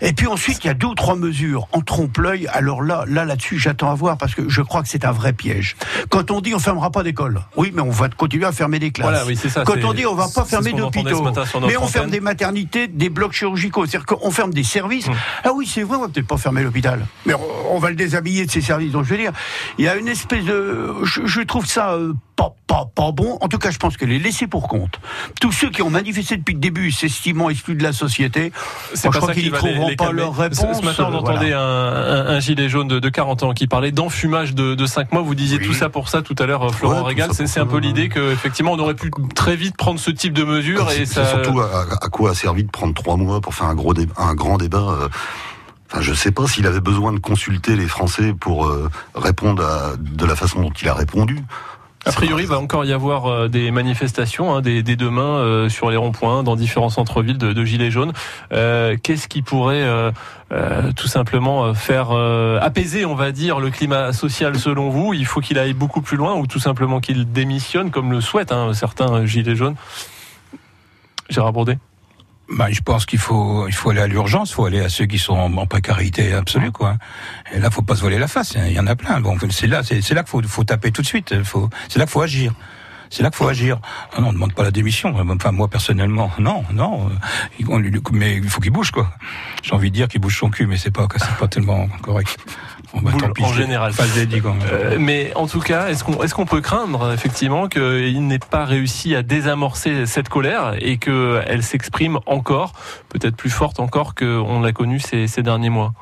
Et 0.00 0.12
puis 0.12 0.26
ensuite, 0.34 0.62
il 0.64 0.66
y 0.66 0.70
a 0.70 0.74
deux 0.74 0.88
ou 0.88 0.94
trois 0.94 1.16
mesures 1.16 1.66
en 1.72 1.80
trompe-l'œil. 1.80 2.46
Alors 2.52 2.82
là, 2.82 3.04
là, 3.08 3.24
là-dessus, 3.24 3.58
j'attends 3.58 3.90
à 3.90 3.94
voir 3.94 4.18
parce 4.18 4.34
que 4.34 4.48
je 4.48 4.60
crois 4.62 4.82
que 4.82 4.88
c'est 4.88 5.04
un 5.04 5.12
vrai 5.12 5.32
piège. 5.32 5.76
Quand 6.10 6.30
on 6.30 6.40
dit 6.40 6.54
on 6.54 6.58
fermera 6.58 6.90
pas 6.90 7.02
d'école, 7.02 7.40
oui, 7.56 7.72
mais 7.74 7.82
on 7.82 7.90
va 7.90 8.08
continuer 8.08 8.44
à 8.44 8.52
fermer 8.52 8.78
des 8.78 8.90
classes. 8.90 9.08
Voilà, 9.08 9.24
oui, 9.26 9.36
ça. 9.36 9.62
Quand 9.64 9.82
on 9.84 9.92
dit 9.94 10.04
on 10.06 10.14
va 10.14 10.26
pas 10.34 10.44
fermer 10.44 10.72
d'hôpitaux, 10.72 11.24
mais 11.66 11.76
on 11.76 11.86
ferme 11.86 12.10
des 12.10 12.20
maternités, 12.20 12.86
des 12.88 13.08
blocs 13.08 13.32
chirurgicaux, 13.32 13.86
c'est-à-dire 13.86 14.06
qu'on 14.06 14.30
ferme 14.30 14.52
des 14.52 14.64
services. 14.64 15.08
Mmh. 15.08 15.14
Ah 15.44 15.50
oui, 15.54 15.66
c'est 15.72 15.82
vrai, 15.82 15.96
on 15.96 16.02
va 16.02 16.08
peut-être 16.08 16.26
pas 16.26 16.36
fermer 16.36 16.62
l'hôpital, 16.62 17.06
mais 17.26 17.34
on, 17.34 17.76
on 17.76 17.78
va 17.78 17.90
le 17.90 17.96
déshabiller 17.96 18.44
de 18.46 18.50
ces 18.50 18.60
services. 18.60 18.92
Donc 18.92 19.04
je 19.04 19.10
veux 19.10 19.18
dire, 19.18 19.32
il 19.78 19.84
y 19.84 19.88
a 19.88 19.96
une 19.96 20.08
espèce 20.08 20.44
de, 20.44 20.94
je, 21.04 21.20
je 21.24 21.40
trouve 21.42 21.66
ça 21.66 21.92
euh, 21.92 22.12
pas, 22.36 22.54
pas, 22.66 22.86
pas 22.94 23.12
bon. 23.12 23.38
En 23.40 23.48
tout 23.48 23.58
cas, 23.58 23.70
je 23.70 23.78
pense 23.78 23.96
que 23.96 24.04
les 24.04 24.18
laissés 24.18 24.46
pour 24.46 24.68
compte, 24.68 25.00
tous 25.40 25.52
ceux 25.52 25.70
qui 25.70 25.82
ont 25.82 25.90
manifesté 25.90 26.36
depuis 26.36 26.54
le 26.54 26.60
début, 26.60 26.90
s'estimant 26.90 27.48
exclus 27.50 27.74
de 27.76 27.82
la 27.82 27.92
société, 27.92 28.52
moi, 29.04 29.12
je 29.12 29.18
crois 29.18 29.32
qu'ils 29.34 29.44
les- 29.44 29.50
trouveront 29.52 29.88
les 29.88 29.96
pas 29.96 30.06
calmer. 30.06 30.22
Leur 30.24 30.34
Ce- 30.36 30.40
réponse. 30.40 30.78
Ce 30.80 30.84
matin, 30.84 31.08
on 31.10 31.14
entendait 31.14 31.50
voilà. 31.52 31.60
un, 31.62 32.26
un- 32.26 32.26
un 32.36 32.40
gilet 32.40 32.68
jaune 32.68 32.88
de, 32.88 32.98
de 32.98 33.08
40 33.08 33.42
ans 33.42 33.52
qui 33.52 33.66
parlait 33.66 33.92
d'enfumage 33.92 34.54
de, 34.54 34.74
de 34.74 34.86
5 34.86 35.12
mois. 35.12 35.22
Vous 35.22 35.34
disiez 35.34 35.58
Oui. 35.58 35.66
tout 35.66 35.72
ça 35.74 35.88
pour 35.88 36.08
ça 36.08 36.22
tout 36.22 36.34
à 36.38 36.46
l'heure, 36.46 36.62
euh, 36.64 36.70
Florent 36.70 37.02
Ouais, 37.02 37.08
Régal. 37.08 37.30
C'est 37.32 37.60
un 37.60 37.66
peu 37.66 37.78
l'idée 37.78 38.08
que 38.08 38.32
effectivement, 38.32 38.72
on 38.72 38.78
aurait 38.78 38.94
pu 38.94 39.10
très 39.34 39.56
vite 39.56 39.76
prendre 39.76 39.98
ce 40.00 40.10
type 40.10 40.32
de 40.32 40.44
mesures 40.44 40.90
et 40.90 41.06
ça. 41.06 41.26
surtout 41.26 41.60
à, 41.60 41.86
à 42.02 42.08
quoi 42.08 42.30
a 42.30 42.34
servi 42.34 42.64
de 42.64 42.70
prendre 42.70 42.94
trois 42.94 43.16
mois 43.16 43.40
pour 43.40 43.54
faire 43.54 43.66
un 43.66 43.74
gros 43.74 43.94
un 44.16 44.34
grand 44.34 44.56
débat. 44.58 44.78
euh, 44.78 45.08
Enfin, 45.92 46.00
je 46.02 46.14
sais 46.14 46.32
pas 46.32 46.46
s'il 46.48 46.66
avait 46.66 46.80
besoin 46.80 47.12
de 47.12 47.18
consulter 47.20 47.76
les 47.76 47.86
Français 47.86 48.32
pour 48.38 48.66
euh, 48.66 48.90
répondre 49.14 49.62
à, 49.64 49.92
de 49.98 50.24
la 50.26 50.34
façon 50.34 50.60
dont 50.62 50.72
il 50.80 50.88
a 50.88 50.94
répondu. 50.94 51.38
A 52.06 52.12
priori, 52.12 52.42
il 52.42 52.48
va 52.48 52.58
encore 52.58 52.84
y 52.84 52.92
avoir 52.92 53.26
euh, 53.26 53.48
des 53.48 53.70
manifestations 53.70 54.54
hein, 54.54 54.60
dès, 54.60 54.82
dès 54.82 54.96
demain 54.96 55.38
euh, 55.38 55.68
sur 55.70 55.90
les 55.90 55.96
ronds-points, 55.96 56.42
dans 56.42 56.54
différents 56.54 56.90
centres-villes 56.90 57.38
de, 57.38 57.52
de 57.52 57.64
Gilets 57.64 57.90
jaunes. 57.90 58.12
Euh, 58.52 58.96
Qu'est-ce 59.02 59.26
qui 59.26 59.40
pourrait 59.40 59.82
euh, 59.82 60.12
tout 60.96 61.08
simplement 61.08 61.72
faire 61.74 62.10
apaiser, 62.60 63.04
on 63.06 63.14
va 63.14 63.32
dire, 63.32 63.58
le 63.58 63.70
climat 63.70 64.12
social 64.12 64.58
selon 64.58 64.90
vous? 64.90 65.14
Il 65.14 65.26
faut 65.26 65.40
qu'il 65.40 65.58
aille 65.58 65.72
beaucoup 65.72 66.02
plus 66.02 66.16
loin 66.16 66.34
ou 66.34 66.46
tout 66.46 66.60
simplement 66.60 67.00
qu'il 67.00 67.32
démissionne, 67.32 67.90
comme 67.90 68.12
le 68.12 68.20
souhaitent 68.20 68.52
hein, 68.52 68.74
certains 68.74 69.24
Gilets 69.24 69.56
jaunes? 69.56 69.76
Gérard 71.30 71.52
Bourdet 71.52 71.78
Bah, 72.50 72.66
je 72.70 72.80
pense 72.80 73.06
qu'il 73.06 73.18
faut, 73.18 73.66
il 73.68 73.74
faut 73.74 73.90
aller 73.90 74.00
à 74.00 74.06
l'urgence, 74.06 74.50
il 74.50 74.54
faut 74.54 74.66
aller 74.66 74.80
à 74.80 74.88
ceux 74.88 75.06
qui 75.06 75.18
sont 75.18 75.34
en, 75.34 75.66
précarité 75.66 76.34
absolue, 76.34 76.72
quoi. 76.72 76.96
Et 77.54 77.58
là, 77.58 77.70
faut 77.70 77.82
pas 77.82 77.96
se 77.96 78.02
voler 78.02 78.18
la 78.18 78.28
face. 78.28 78.54
Il 78.54 78.72
y 78.72 78.80
en 78.80 78.86
a 78.86 78.96
plein. 78.96 79.20
Bon, 79.20 79.36
c'est 79.50 79.66
là, 79.66 79.82
c'est 79.82 80.12
là 80.12 80.22
qu'il 80.22 80.30
faut, 80.30 80.42
faut 80.42 80.64
taper 80.64 80.92
tout 80.92 81.02
de 81.02 81.06
suite. 81.06 81.42
Faut, 81.42 81.70
c'est 81.88 81.98
là 81.98 82.04
qu'il 82.04 82.12
faut 82.12 82.20
agir. 82.20 82.52
C'est 83.08 83.22
là 83.22 83.30
qu'il 83.30 83.38
faut 83.38 83.48
agir. 83.48 83.80
Ah 84.12 84.20
non, 84.20 84.28
on 84.28 84.30
ne 84.30 84.34
demande 84.34 84.52
pas 84.52 84.62
la 84.62 84.70
démission. 84.70 85.14
Enfin, 85.16 85.52
moi 85.52 85.68
personnellement, 85.68 86.30
non, 86.38 86.64
non. 86.72 87.10
Mais 88.12 88.36
il 88.36 88.48
faut 88.48 88.60
qu'il 88.60 88.72
bouge, 88.72 88.90
quoi. 88.90 89.10
J'ai 89.62 89.72
envie 89.74 89.90
de 89.90 89.96
dire 89.96 90.08
qu'il 90.08 90.20
bouge 90.20 90.38
son 90.38 90.50
cul, 90.50 90.66
mais 90.66 90.76
c'est 90.76 90.90
pas, 90.90 91.06
c'est 91.16 91.36
pas 91.36 91.48
tellement 91.48 91.88
correct. 92.02 92.36
Bah, 93.02 93.10
Boule 93.12 93.44
en 93.44 93.52
général. 93.52 93.92
L'ai 94.16 94.26
dit, 94.26 94.40
quand 94.40 94.54
même. 94.54 94.62
Euh, 94.72 94.96
mais 94.98 95.32
en 95.34 95.46
tout 95.46 95.60
cas, 95.60 95.88
est-ce 95.88 96.04
qu'on 96.04 96.22
est-ce 96.22 96.34
qu'on 96.34 96.46
peut 96.46 96.60
craindre 96.60 97.12
effectivement 97.12 97.68
qu'il 97.68 98.26
n'ait 98.26 98.38
pas 98.38 98.64
réussi 98.64 99.14
à 99.14 99.22
désamorcer 99.22 100.06
cette 100.06 100.28
colère 100.28 100.74
et 100.78 100.98
qu'elle 100.98 101.62
s'exprime 101.62 102.18
encore, 102.26 102.72
peut-être 103.08 103.36
plus 103.36 103.50
forte 103.50 103.80
encore 103.80 104.14
qu'on 104.14 104.60
l'a 104.60 104.72
connue 104.72 105.00
ces, 105.00 105.26
ces 105.26 105.42
derniers 105.42 105.70
mois? 105.70 105.92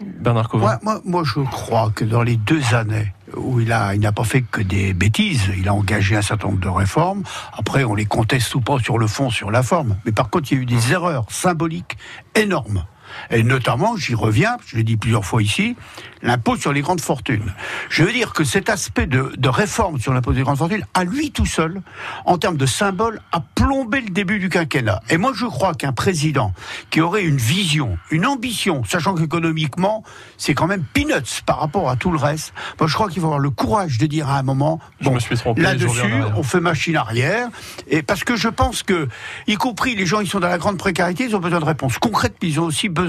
Bernard 0.00 0.48
Covin. 0.48 0.66
Moi, 0.66 0.78
moi, 0.82 1.00
moi, 1.04 1.22
je 1.24 1.40
crois 1.40 1.90
que 1.94 2.04
dans 2.04 2.22
les 2.22 2.36
deux 2.36 2.74
années 2.74 3.12
où 3.34 3.60
il 3.60 3.72
a, 3.72 3.94
il 3.94 4.00
n'a 4.00 4.12
pas 4.12 4.24
fait 4.24 4.42
que 4.42 4.60
des 4.60 4.92
bêtises, 4.92 5.50
il 5.56 5.68
a 5.68 5.74
engagé 5.74 6.16
un 6.16 6.22
certain 6.22 6.48
nombre 6.48 6.60
de 6.60 6.68
réformes. 6.68 7.22
Après, 7.52 7.84
on 7.84 7.94
les 7.94 8.04
conteste 8.04 8.54
ou 8.54 8.60
pas 8.60 8.78
sur 8.78 8.98
le 8.98 9.06
fond, 9.06 9.30
sur 9.30 9.50
la 9.50 9.62
forme. 9.62 9.96
Mais 10.04 10.12
par 10.12 10.30
contre, 10.30 10.52
il 10.52 10.56
y 10.56 10.58
a 10.58 10.62
eu 10.62 10.66
des 10.66 10.92
erreurs 10.92 11.26
symboliques 11.30 11.96
énormes. 12.34 12.84
Et 13.30 13.42
notamment, 13.42 13.96
j'y 13.96 14.14
reviens, 14.14 14.56
je 14.66 14.76
l'ai 14.76 14.84
dit 14.84 14.96
plusieurs 14.96 15.24
fois 15.24 15.42
ici, 15.42 15.76
l'impôt 16.22 16.56
sur 16.56 16.72
les 16.72 16.80
grandes 16.80 17.00
fortunes. 17.00 17.52
Je 17.88 18.02
veux 18.02 18.12
dire 18.12 18.32
que 18.32 18.44
cet 18.44 18.68
aspect 18.68 19.06
de, 19.06 19.32
de 19.36 19.48
réforme 19.48 20.00
sur 20.00 20.12
l'impôt 20.12 20.32
sur 20.32 20.38
les 20.38 20.44
grandes 20.44 20.58
fortunes, 20.58 20.84
à 20.94 21.04
lui 21.04 21.30
tout 21.30 21.46
seul, 21.46 21.80
en 22.24 22.38
termes 22.38 22.56
de 22.56 22.66
symbole, 22.66 23.20
a 23.32 23.40
plombé 23.40 24.00
le 24.00 24.10
début 24.10 24.38
du 24.38 24.48
quinquennat. 24.48 25.00
Et 25.10 25.16
moi, 25.16 25.32
je 25.34 25.46
crois 25.46 25.74
qu'un 25.74 25.92
président 25.92 26.52
qui 26.90 27.00
aurait 27.00 27.24
une 27.24 27.36
vision, 27.36 27.98
une 28.10 28.26
ambition, 28.26 28.84
sachant 28.84 29.14
qu'économiquement, 29.14 30.02
c'est 30.36 30.54
quand 30.54 30.66
même 30.66 30.84
peanuts 30.92 31.42
par 31.44 31.60
rapport 31.60 31.88
à 31.90 31.96
tout 31.96 32.10
le 32.10 32.18
reste, 32.18 32.52
moi, 32.80 32.88
je 32.88 32.94
crois 32.94 33.08
qu'il 33.08 33.20
faut 33.20 33.26
avoir 33.26 33.38
le 33.38 33.50
courage 33.50 33.98
de 33.98 34.06
dire 34.06 34.28
à 34.28 34.38
un 34.38 34.42
moment, 34.42 34.80
en 35.04 35.12
là-dessus, 35.56 36.02
on 36.36 36.42
fait 36.42 36.60
machine 36.60 36.96
arrière, 36.96 37.48
et 37.88 38.02
parce 38.02 38.24
que 38.24 38.36
je 38.36 38.48
pense 38.48 38.82
que, 38.82 39.08
y 39.46 39.54
compris 39.54 39.94
les 39.94 40.06
gens 40.06 40.20
qui 40.20 40.26
sont 40.26 40.40
dans 40.40 40.48
la 40.48 40.58
grande 40.58 40.78
précarité, 40.78 41.24
ils 41.24 41.36
ont 41.36 41.40
besoin 41.40 41.60
de 41.60 41.64
réponses 41.64 41.98
concrètes, 41.98 42.36
mais 42.42 42.48
ils 42.48 42.60
ont 42.60 42.64
aussi 42.64 42.88
besoin 42.88 43.05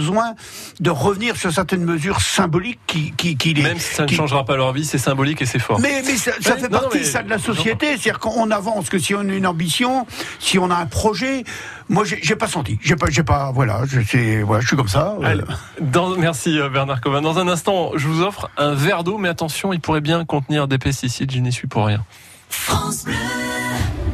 de 0.80 0.90
revenir 0.90 1.36
sur 1.36 1.52
certaines 1.52 1.84
mesures 1.84 2.22
symboliques 2.22 2.80
qui, 2.88 3.12
qui, 3.14 3.36
qui 3.38 3.54
les, 3.54 3.64
Même 3.64 3.80
si 3.80 3.96
ça 3.96 4.04
ne 4.04 4.08
qui- 4.08 4.16
changera 4.16 4.46
pas 4.46 4.56
leur 4.56 4.72
vie, 4.74 4.86
c'est 4.86 4.98
symbolique 4.98 5.42
et 5.42 5.46
c'est 5.46 5.60
fort. 5.60 5.80
mais, 5.80 6.02
mais 6.06 6.16
ça, 6.18 6.32
ça 6.40 6.56
Mais 6.56 6.62
fait 6.62 6.70
non, 6.70 6.80
partie 6.80 6.98
mais 7.00 7.04
ça 7.04 7.24
de 7.24 7.30
la 7.30 7.40
société, 7.40 7.88
c'est-à-dire 7.98 8.20
qu'on 8.20 8.50
avance, 8.52 8.90
que 8.90 9.00
si 9.00 9.14
on 9.16 9.20
a 9.22 9.24
une 9.34 9.48
ambition, 9.48 10.06
si 10.40 10.58
on 10.60 10.70
a 10.72 10.76
un 10.76 10.86
projet, 10.86 11.44
moi 11.90 12.04
j'ai 12.06 12.36
pas 12.36 12.48
senti, 12.48 12.78
j'ai 12.82 12.96
pas, 12.96 13.08
j'ai 13.10 13.24
pas, 13.24 13.52
voilà, 13.54 13.82
je, 13.88 14.02
sais, 14.02 14.42
voilà, 14.42 14.62
je 14.62 14.68
suis 14.68 14.78
comme 14.78 14.88
ça. 14.88 15.16
Allez. 15.24 15.44
Dans- 15.82 16.16
merci 16.18 16.60
euh, 16.60 16.70
Bernard 16.70 17.02
Covin. 17.02 17.22
Dans 17.22 17.40
un 17.40 17.48
instant, 17.48 17.92
je 17.96 18.08
vous 18.08 18.22
offre 18.22 18.50
un 18.58 18.74
verre 18.74 19.04
d'eau, 19.04 19.18
mais 19.18 19.30
attention, 19.30 19.74
il 19.74 19.80
pourrait 19.80 20.02
bien 20.02 20.26
contenir 20.26 20.68
des 20.68 20.78
pesticides, 20.78 21.32
je 21.32 21.40
n'y 21.40 21.52
suis 21.52 21.68
pour 21.68 21.86
rien. 21.86 22.04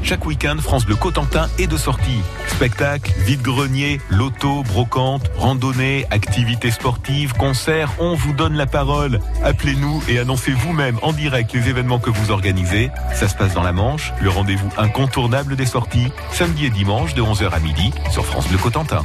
Chaque 0.04 0.26
week-end, 0.26 0.58
France 0.60 0.86
Bleu 0.86 0.98
Cotentin 0.98 1.48
est 1.58 1.68
de 1.68 1.78
sortie. 1.78 2.20
Spectacles, 2.48 3.12
vide-grenier, 3.20 4.02
loto, 4.10 4.62
brocante, 4.64 5.32
randonnée, 5.38 6.06
activités 6.12 6.72
sportives, 6.72 7.34
concerts, 7.34 7.90
on 8.00 8.14
vous 8.14 8.34
donne 8.34 8.56
la 8.56 8.66
parole. 8.66 9.22
Appelez-nous 9.44 10.04
et 10.10 10.20
annoncez 10.20 10.52
vous-même 10.52 11.00
en 11.02 11.14
direct 11.14 11.54
les 11.54 11.70
événements 11.70 12.00
que 12.00 12.10
vous 12.10 12.32
organisez. 12.32 12.92
Ça 13.14 13.30
se 13.30 13.36
passe 13.36 13.54
dans 13.54 13.64
la 13.64 13.72
Manche, 13.72 14.12
le 14.22 14.30
rendez-vous 14.30 14.70
incontournable 14.78 15.56
des 15.56 15.66
sorties, 15.66 16.10
samedi 16.32 16.66
et 16.66 16.70
dimanche 16.70 17.14
de 17.14 17.22
11h 17.22 17.50
à 17.52 17.60
midi 17.60 17.92
sur 18.12 18.26
France 18.26 18.48
Bleu 18.50 18.58
Cotentin. 18.58 19.04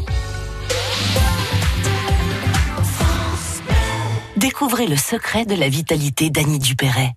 Découvrez 4.36 4.88
le 4.88 4.96
secret 4.96 5.44
de 5.44 5.54
la 5.54 5.68
vitalité 5.68 6.30
d'Annie 6.30 6.58
Dupéret. 6.58 7.14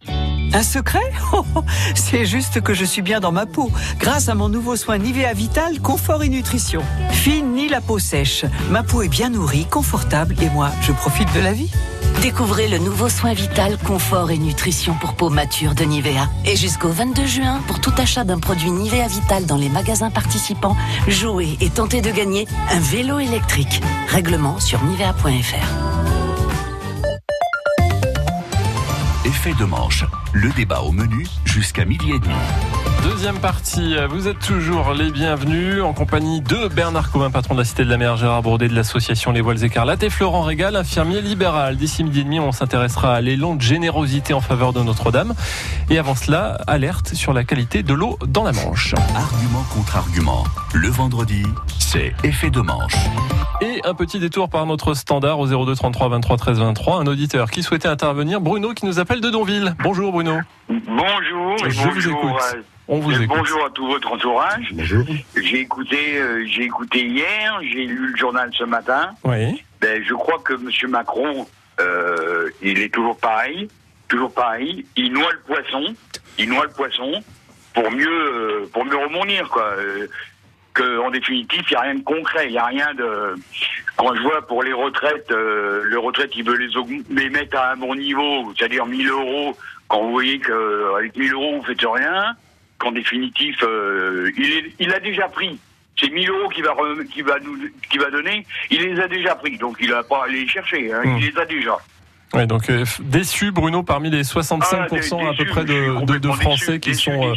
Un 0.53 0.63
secret 0.63 1.12
C'est 1.96 2.25
juste 2.25 2.62
que 2.62 2.74
je 2.74 2.84
suis 2.84 3.01
bien 3.01 3.20
dans 3.20 3.31
ma 3.31 3.46
peau, 3.46 3.72
grâce 4.00 4.27
à 4.29 4.36
mon 4.36 4.50
nouveau 4.50 4.75
soin 4.75 4.98
Nivea 4.98 5.34
Vital 5.34 5.79
Confort 5.79 6.24
et 6.24 6.29
Nutrition. 6.29 6.81
Fini 7.12 7.70
la 7.70 7.81
peau 7.81 8.00
sèche, 8.00 8.46
ma 8.70 8.84
peau 8.84 9.01
est 9.01 9.08
bien 9.08 9.29
nourrie, 9.29 9.65
confortable 9.65 10.36
et 10.41 10.50
moi, 10.50 10.70
je 10.81 10.91
profite 10.91 11.34
de 11.34 11.39
la 11.39 11.53
vie. 11.53 11.72
Découvrez 12.22 12.67
le 12.67 12.77
nouveau 12.77 13.10
soin 13.10 13.34
vital, 13.34 13.77
confort 13.77 14.29
et 14.29 14.38
nutrition 14.38 14.93
pour 15.00 15.13
peau 15.13 15.29
mature 15.29 15.74
de 15.74 15.84
Nivea. 15.84 16.29
Et 16.46 16.55
jusqu'au 16.55 16.89
22 16.89 17.25
juin, 17.25 17.62
pour 17.67 17.79
tout 17.79 17.93
achat 17.98 18.24
d'un 18.24 18.38
produit 18.38 18.70
Nivea 18.70 19.08
Vital 19.08 19.46
dans 19.46 19.58
les 19.58 19.70
magasins 19.70 20.12
participants, 20.12 20.75
jouez 21.08 21.58
et 21.62 21.70
tentez 21.70 22.01
de 22.01 22.12
gagner 22.12 22.48
un 22.70 22.79
vélo 22.79 23.20
électrique. 23.20 23.81
Règlement 24.10 24.60
sur 24.60 24.84
nivea.fr. 24.84 26.20
Effet 29.31 29.53
de 29.53 29.63
manche. 29.63 30.03
Le 30.33 30.50
débat 30.57 30.81
au 30.81 30.91
menu 30.91 31.25
jusqu'à 31.45 31.85
midi 31.85 32.11
et 32.11 32.19
demi. 32.19 32.90
Deuxième 33.03 33.39
partie, 33.39 33.96
vous 34.10 34.27
êtes 34.27 34.39
toujours 34.39 34.93
les 34.93 35.10
bienvenus 35.10 35.81
en 35.81 35.91
compagnie 35.91 36.41
de 36.41 36.67
Bernard 36.67 37.12
Covin, 37.12 37.31
patron 37.31 37.55
de 37.55 37.60
la 37.60 37.65
Cité 37.65 37.84
de 37.84 37.89
la 37.89 37.98
Mer, 37.98 38.15
Gérard 38.15 38.43
Bourdet 38.43 38.67
de 38.67 38.75
l'association 38.75 39.31
Les 39.31 39.41
Voiles 39.41 39.63
Écarlates 39.63 40.03
et 40.03 40.10
Florent 40.12 40.43
Régal, 40.43 40.75
infirmier 40.75 41.22
libéral. 41.22 41.77
D'ici 41.77 42.03
midi 42.03 42.20
et 42.20 42.24
demi, 42.24 42.39
on 42.39 42.51
s'intéressera 42.51 43.15
à 43.15 43.22
l'élan 43.22 43.55
de 43.55 43.62
générosité 43.62 44.36
en 44.36 44.41
faveur 44.41 44.72
de 44.72 44.84
Notre-Dame. 44.84 45.34
Et 45.89 45.98
avant 45.98 46.13
cela, 46.13 46.60
alerte 46.67 47.15
sur 47.15 47.34
la 47.34 47.43
qualité 47.43 47.81
de 47.81 47.93
l'eau 47.93 48.20
dans 48.27 48.43
la 48.43 48.51
Manche. 48.51 48.93
Argument 49.15 49.65
contre 49.74 49.98
argument. 49.98 50.43
Le 50.74 50.89
vendredi, 50.89 51.43
c'est 51.79 52.13
effet 52.24 52.51
de 52.51 52.62
manche. 52.62 52.96
Et 53.62 53.81
un 53.84 53.96
petit 53.96 54.20
détour 54.20 54.50
par 54.50 54.65
notre 54.67 54.93
standard 54.93 55.39
au 55.39 55.48
02 55.48 55.75
33 55.75 56.10
23 56.10 56.38
13 56.38 56.60
23. 56.60 57.00
Un 57.00 57.08
auditeur 57.08 57.50
qui 57.50 57.63
souhaitait 57.63 57.88
intervenir, 57.88 58.41
Bruno, 58.41 58.74
qui 58.74 58.86
nous 58.86 59.00
appelle 59.00 59.22
de 59.22 59.29
Donville. 59.29 59.75
Bonjour 59.84 60.12
Bruno. 60.12 60.39
Bonjour 60.70 61.65
et 61.65 61.70
Je 61.70 61.81
vous 61.81 61.89
bonjour, 61.93 62.12
écoute. 62.13 62.63
On 62.93 63.00
vous 63.00 63.13
écoute. 63.13 63.38
bonjour 63.38 63.65
à 63.65 63.69
tout 63.69 63.88
votre 63.88 64.12
entourage. 64.12 64.67
Bonjour. 64.74 65.05
J'ai 65.38 65.62
écouté, 65.62 66.17
euh, 66.17 66.45
j'ai 66.45 66.63
écouté 66.63 67.05
hier, 67.05 67.57
j'ai 67.62 67.86
lu 67.86 68.12
le 68.12 68.17
journal 68.17 68.51
ce 68.53 68.65
matin. 68.65 69.12
Oui. 69.24 69.63
Ben, 69.79 70.03
je 70.03 70.13
crois 70.13 70.39
que 70.39 70.51
M. 70.55 70.91
Macron, 70.91 71.48
euh, 71.79 72.50
il 72.62 72.79
est 72.79 72.93
toujours 72.93 73.17
pareil, 73.17 73.69
toujours 74.10 74.33
pareil. 74.33 74.86
Il 74.98 75.13
noie 75.13 75.31
le 75.31 75.39
poisson, 75.39 75.95
il 76.38 76.50
noie 76.50 76.65
le 76.65 76.71
poisson 76.71 77.24
pour 77.74 77.89
mieux, 77.91 78.10
euh, 78.10 78.69
pour 78.74 78.83
mieux 78.83 78.98
rebondir 78.98 79.48
quoi. 79.48 79.74
Euh, 79.77 80.07
que 80.74 81.00
en 81.00 81.12
définitive, 81.12 81.63
il 81.69 81.71
n'y 81.71 81.77
a 81.77 81.81
rien 81.81 81.95
de 81.95 82.03
concret, 82.03 82.48
il 82.48 82.51
n'y 82.51 82.57
a 82.57 82.65
rien 82.65 82.93
de. 82.93 83.36
Quand 83.95 84.13
je 84.15 84.21
vois 84.21 84.45
pour 84.45 84.63
les 84.63 84.74
retraites, 84.74 85.31
euh, 85.31 85.89
les 85.89 85.98
retraites, 85.98 86.36
il 86.36 86.43
veut 86.43 86.57
les, 86.57 86.67
les 87.10 87.29
mettre 87.29 87.57
à 87.57 87.71
un 87.71 87.77
bon 87.77 87.95
niveau, 87.95 88.53
c'est-à-dire 88.57 88.86
1000 88.86 89.07
euros. 89.10 89.57
Quand 89.88 90.01
vous 90.01 90.12
voyez 90.12 90.39
qu'avec 90.39 91.15
1000 91.15 91.33
euros, 91.33 91.57
vous 91.57 91.63
faites 91.63 91.81
rien, 91.81 92.36
qu'en 92.81 92.91
définitive, 92.91 93.57
euh, 93.63 94.31
il, 94.38 94.51
est- 94.57 94.73
il 94.79 94.91
a 94.93 95.00
déjà 95.00 95.27
pris. 95.29 95.57
ces 96.00 96.09
1000 96.09 96.29
euros 96.29 96.50
qu'il 96.50 96.63
va, 96.63 96.71
re- 96.71 97.05
qu'il 97.07 97.23
va, 97.23 97.35
nous, 97.39 97.57
va 98.03 98.09
donner, 98.09 98.45
il 98.71 98.81
les 98.81 99.00
a 99.00 99.07
déjà 99.07 99.35
pris. 99.35 99.57
Donc 99.57 99.77
il 99.79 99.89
n'a 99.91 100.03
pas 100.03 100.21
à 100.21 100.25
aller 100.25 100.41
les 100.41 100.47
chercher. 100.47 100.91
Hein. 100.91 101.01
Il 101.19 101.25
les 101.31 101.38
a 101.39 101.45
déjà. 101.45 101.77
Ouais, 102.33 102.47
donc 102.47 102.69
euh, 102.69 102.85
déçu, 103.01 103.51
Bruno, 103.51 103.83
parmi 103.83 104.09
les 104.09 104.23
65% 104.23 104.61
Ah, 104.71 105.29
à 105.31 105.33
peu 105.35 105.45
près 105.45 105.65
de, 105.65 105.73
de- 105.73 105.85
de 105.88 105.93
complètement 106.00 106.33
Français 106.33 106.79
déçu, 106.79 106.79
qui 106.79 106.89
déçu, 106.91 107.11
sont 107.11 107.33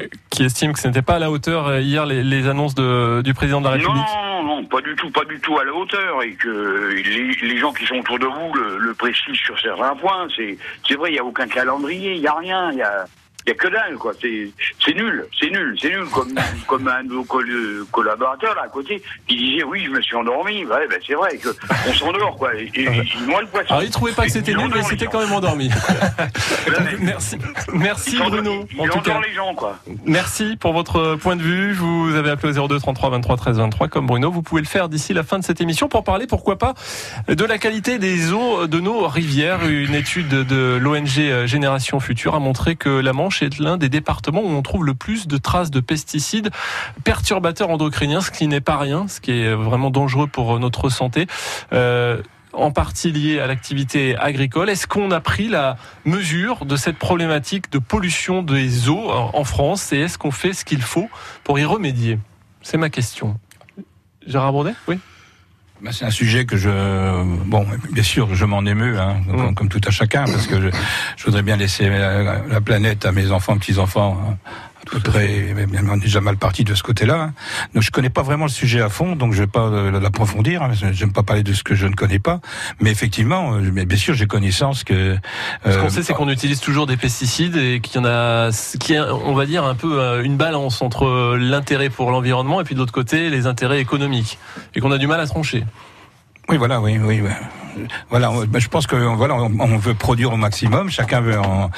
euh, 0.00 0.06
qui 0.30 0.42
estiment 0.44 0.72
que 0.72 0.80
ce 0.80 0.88
n'était 0.88 1.02
pas 1.02 1.14
à 1.14 1.18
la 1.20 1.30
hauteur 1.30 1.68
euh, 1.68 1.80
hier 1.80 2.04
les, 2.04 2.24
les 2.24 2.48
annonces 2.48 2.74
de, 2.74 3.22
du 3.22 3.32
président 3.32 3.60
de 3.60 3.66
la 3.66 3.70
République. 3.74 3.94
non, 3.96 4.42
non, 4.42 4.64
pas 4.64 4.80
du 4.80 4.94
tout, 4.96 5.08
pas 5.10 5.24
du 5.24 5.38
tout 5.38 5.56
à 5.60 5.64
la 5.64 5.72
hauteur, 5.72 6.22
et 6.24 6.32
que 6.32 6.88
les, 6.96 7.30
les 7.48 7.58
gens 7.58 7.72
qui 7.72 7.86
sont 7.86 7.94
autour 7.94 8.18
de 8.18 8.26
vous 8.26 8.52
le, 8.54 8.78
le 8.78 8.92
précisent 8.94 9.36
sur 9.36 9.58
certains 9.60 9.94
points. 9.94 10.26
C'est, 10.36 10.58
c'est 10.86 10.96
vrai, 10.96 11.10
il 11.10 11.12
n'y 11.12 11.18
a 11.20 11.24
aucun 11.24 11.46
calendrier, 11.46 12.14
il 12.14 12.20
n'y 12.20 12.26
a 12.26 12.34
rien, 12.34 12.72
il 12.72 12.78
y 12.78 12.82
a, 12.82 13.04
il 13.48 13.52
y 13.52 13.52
a 13.52 13.54
que 13.54 13.68
dalle, 13.68 13.96
quoi. 13.96 14.12
C'est, 14.20 14.94
nul, 14.94 15.24
c'est 15.40 15.50
nul, 15.50 15.74
c'est 15.80 15.88
nul. 15.88 16.04
Comme, 16.12 16.34
comme 16.66 16.86
un 16.88 17.04
de 17.04 17.12
vos 17.14 17.24
coll- 17.24 17.84
collaborateurs 17.90 18.54
là 18.54 18.62
à 18.66 18.68
côté 18.68 19.02
qui 19.26 19.36
disait, 19.36 19.64
oui, 19.64 19.84
je 19.86 19.90
me 19.90 20.02
suis 20.02 20.14
endormi. 20.16 20.64
Ouais, 20.66 20.86
ben 20.88 20.98
c'est 21.06 21.14
vrai 21.14 21.36
que 21.38 21.48
on 21.88 21.92
s'endort, 21.94 22.36
quoi. 22.36 22.54
Et, 22.54 22.70
et 22.74 22.82
il 22.84 23.26
le 23.26 23.46
poisson. 23.46 23.66
Alors 23.70 23.82
il 23.82 23.90
trouvait 23.90 24.12
pas 24.12 24.26
que 24.26 24.32
c'était 24.32 24.52
Il 24.52 24.58
nul, 24.58 24.70
mais 24.74 24.82
c'était 24.82 25.06
gens. 25.06 25.10
quand 25.12 25.20
même 25.20 25.32
endormi. 25.32 25.70
Merci, 27.00 27.36
merci 27.72 28.10
il 28.14 28.18
Bruno. 28.30 28.66
Il 28.72 28.80
En 28.80 28.84
tout 28.88 29.00
cas, 29.00 29.10
endort 29.12 29.22
les 29.26 29.34
gens, 29.34 29.54
quoi. 29.54 29.78
merci 30.04 30.56
pour 30.56 30.72
votre 30.72 31.14
point 31.16 31.36
de 31.36 31.42
vue. 31.42 31.72
Vous 31.72 32.14
avez 32.16 32.30
appelé 32.30 32.58
au 32.58 32.68
02 32.68 32.78
33 32.78 33.10
23 33.10 33.36
13 33.36 33.58
23 33.58 33.88
comme 33.88 34.06
Bruno. 34.06 34.30
Vous 34.30 34.42
pouvez 34.42 34.60
le 34.60 34.66
faire 34.66 34.88
d'ici 34.88 35.14
la 35.14 35.22
fin 35.22 35.38
de 35.38 35.44
cette 35.44 35.60
émission 35.60 35.88
pour 35.88 36.04
parler, 36.04 36.26
pourquoi 36.26 36.58
pas, 36.58 36.74
de 37.28 37.44
la 37.44 37.58
qualité 37.58 37.98
des 37.98 38.32
eaux 38.32 38.66
de 38.66 38.80
nos 38.80 39.06
rivières. 39.06 39.66
Une 39.66 39.94
étude 39.94 40.28
de 40.28 40.76
l'ONG 40.80 41.46
Génération 41.46 42.00
Future 42.00 42.34
a 42.34 42.40
montré 42.40 42.76
que 42.76 42.88
la 42.88 43.12
Manche 43.12 43.37
est 43.44 43.58
l'un 43.58 43.76
des 43.76 43.88
départements 43.88 44.42
où 44.42 44.50
on 44.50 44.62
trouve 44.62 44.84
le 44.84 44.94
plus 44.94 45.26
de 45.26 45.36
traces 45.36 45.70
de 45.70 45.80
pesticides 45.80 46.50
perturbateurs 47.04 47.70
endocriniens, 47.70 48.20
ce 48.20 48.30
qui 48.30 48.48
n'est 48.48 48.60
pas 48.60 48.76
rien, 48.76 49.08
ce 49.08 49.20
qui 49.20 49.32
est 49.32 49.54
vraiment 49.54 49.90
dangereux 49.90 50.26
pour 50.26 50.58
notre 50.58 50.88
santé. 50.88 51.26
Euh, 51.72 52.22
en 52.54 52.70
partie 52.72 53.12
lié 53.12 53.40
à 53.40 53.46
l'activité 53.46 54.16
agricole. 54.16 54.70
Est-ce 54.70 54.86
qu'on 54.86 55.10
a 55.10 55.20
pris 55.20 55.48
la 55.48 55.76
mesure 56.04 56.64
de 56.64 56.76
cette 56.76 56.96
problématique 56.96 57.70
de 57.70 57.78
pollution 57.78 58.42
des 58.42 58.88
eaux 58.88 59.10
en 59.10 59.30
en 59.34 59.44
France? 59.44 59.92
Et 59.92 60.00
est-ce 60.00 60.18
qu'on 60.18 60.30
fait 60.30 60.52
ce 60.52 60.64
qu'il 60.64 60.82
faut 60.82 61.08
pour 61.44 61.58
y 61.58 61.64
remédier? 61.64 62.18
C'est 62.62 62.78
ma 62.78 62.90
question. 62.90 63.38
Gérard 64.26 64.52
Baudet 64.52 64.74
Oui. 64.88 64.98
Ben, 65.80 65.92
c'est 65.92 66.04
un 66.04 66.10
sujet 66.10 66.44
que 66.44 66.56
je, 66.56 66.68
bon, 67.46 67.64
bien 67.92 68.02
sûr, 68.02 68.34
je 68.34 68.44
m'en 68.44 68.64
émeus, 68.64 68.98
hein, 68.98 69.16
comme, 69.30 69.50
Mm. 69.50 69.54
comme 69.54 69.68
tout 69.68 69.80
à 69.86 69.90
chacun, 69.92 70.24
parce 70.24 70.46
que 70.48 70.60
je, 70.60 70.68
je 71.16 71.24
voudrais 71.24 71.42
bien 71.42 71.56
laisser 71.56 71.88
la, 71.88 72.40
la 72.48 72.60
planète 72.60 73.06
à 73.06 73.12
mes 73.12 73.30
enfants, 73.30 73.56
petits-enfants. 73.58 74.36
Peu 74.86 75.00
près, 75.00 75.54
mais 75.54 75.66
on 75.88 75.96
est 75.96 76.00
déjà 76.00 76.20
mal 76.20 76.36
parti 76.36 76.64
de 76.64 76.74
ce 76.74 76.82
côté-là. 76.82 77.30
Donc 77.74 77.82
je 77.82 77.90
connais 77.90 78.10
pas 78.10 78.22
vraiment 78.22 78.44
le 78.46 78.50
sujet 78.50 78.80
à 78.80 78.88
fond, 78.88 79.16
donc 79.16 79.32
je 79.32 79.40
vais 79.40 79.46
pas 79.46 79.66
euh, 79.66 80.00
l'approfondir. 80.00 80.62
hein, 80.62 80.70
J'aime 80.92 81.12
pas 81.12 81.22
parler 81.22 81.42
de 81.42 81.52
ce 81.52 81.62
que 81.62 81.74
je 81.74 81.86
ne 81.86 81.94
connais 81.94 82.18
pas, 82.18 82.40
mais 82.80 82.90
effectivement, 82.90 83.54
euh, 83.54 83.70
mais 83.72 83.84
bien 83.84 83.98
sûr, 83.98 84.14
j'ai 84.14 84.26
connaissance 84.26 84.84
que. 84.84 85.16
Ce 85.64 85.70
euh, 85.70 85.80
qu'on 85.82 85.90
sait, 85.90 86.02
c'est 86.02 86.14
qu'on 86.14 86.28
utilise 86.28 86.60
toujours 86.60 86.86
des 86.86 86.96
pesticides 86.96 87.56
et 87.56 87.80
qu'il 87.80 88.00
y 88.00 88.04
en 88.04 88.06
a, 88.06 88.50
qui 88.78 88.96
on 88.98 89.34
va 89.34 89.46
dire, 89.46 89.64
un 89.64 89.74
peu 89.74 90.00
euh, 90.00 90.22
une 90.22 90.36
balance 90.36 90.82
entre 90.82 91.36
l'intérêt 91.36 91.90
pour 91.90 92.10
l'environnement 92.10 92.60
et 92.60 92.64
puis 92.64 92.74
de 92.74 92.80
l'autre 92.80 92.92
côté, 92.92 93.30
les 93.30 93.46
intérêts 93.46 93.80
économiques. 93.80 94.38
Et 94.74 94.80
qu'on 94.80 94.92
a 94.92 94.98
du 94.98 95.06
mal 95.06 95.20
à 95.20 95.26
trancher. 95.26 95.64
Oui, 96.48 96.56
voilà, 96.56 96.80
oui, 96.80 96.98
oui. 96.98 97.20
ouais. 97.20 97.36
Voilà, 98.10 98.30
ben, 98.48 98.58
je 98.58 98.68
pense 98.68 98.86
que 98.86 98.96
voilà, 98.96 99.34
on, 99.34 99.76
veut 99.78 99.94
produire 99.94 100.32
au 100.32 100.36
maximum. 100.36 100.90
Chacun 100.90 101.20
veut 101.20 101.38
en 101.38 101.70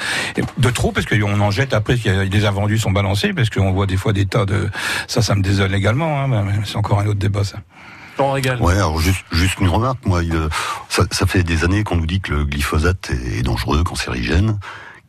de 0.57 0.69
trop 0.69 0.91
parce 0.91 1.05
qu'on 1.05 1.39
en 1.39 1.51
jette 1.51 1.73
après. 1.73 1.97
qu'il 1.97 2.13
y 2.13 2.15
a- 2.15 2.23
Les 2.23 2.45
invendus 2.45 2.77
sont 2.77 2.91
balancés 2.91 3.33
parce 3.33 3.49
qu'on 3.49 3.71
voit 3.71 3.85
des 3.85 3.97
fois 3.97 4.13
des 4.13 4.25
tas 4.25 4.45
de. 4.45 4.69
Ça, 5.07 5.21
ça 5.21 5.35
me 5.35 5.41
désole 5.41 5.73
également. 5.75 6.21
Hein, 6.21 6.27
mais 6.27 6.53
c'est 6.65 6.77
encore 6.77 6.99
un 6.99 7.05
autre 7.05 7.19
débat, 7.19 7.43
ça. 7.43 7.57
Ouais, 8.61 8.73
alors 8.73 8.99
juste, 8.99 9.23
juste 9.31 9.59
une 9.59 9.69
remarque, 9.69 10.05
moi, 10.05 10.23
il, 10.23 10.33
euh, 10.35 10.49
ça, 10.89 11.03
ça 11.11 11.25
fait 11.25 11.43
des 11.43 11.63
années 11.63 11.83
qu'on 11.83 11.95
nous 11.95 12.05
dit 12.05 12.19
que 12.21 12.33
le 12.33 12.45
glyphosate 12.45 13.09
est, 13.11 13.39
est 13.39 13.41
dangereux, 13.41 13.83
cancérigène, 13.83 14.59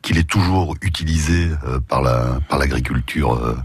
qu'il 0.01 0.17
est 0.17 0.27
toujours 0.27 0.75
utilisé 0.81 1.49
euh, 1.67 1.79
par 1.87 2.01
la 2.01 2.39
par 2.49 2.59
l'agriculture. 2.59 3.33
euh, 3.35 3.57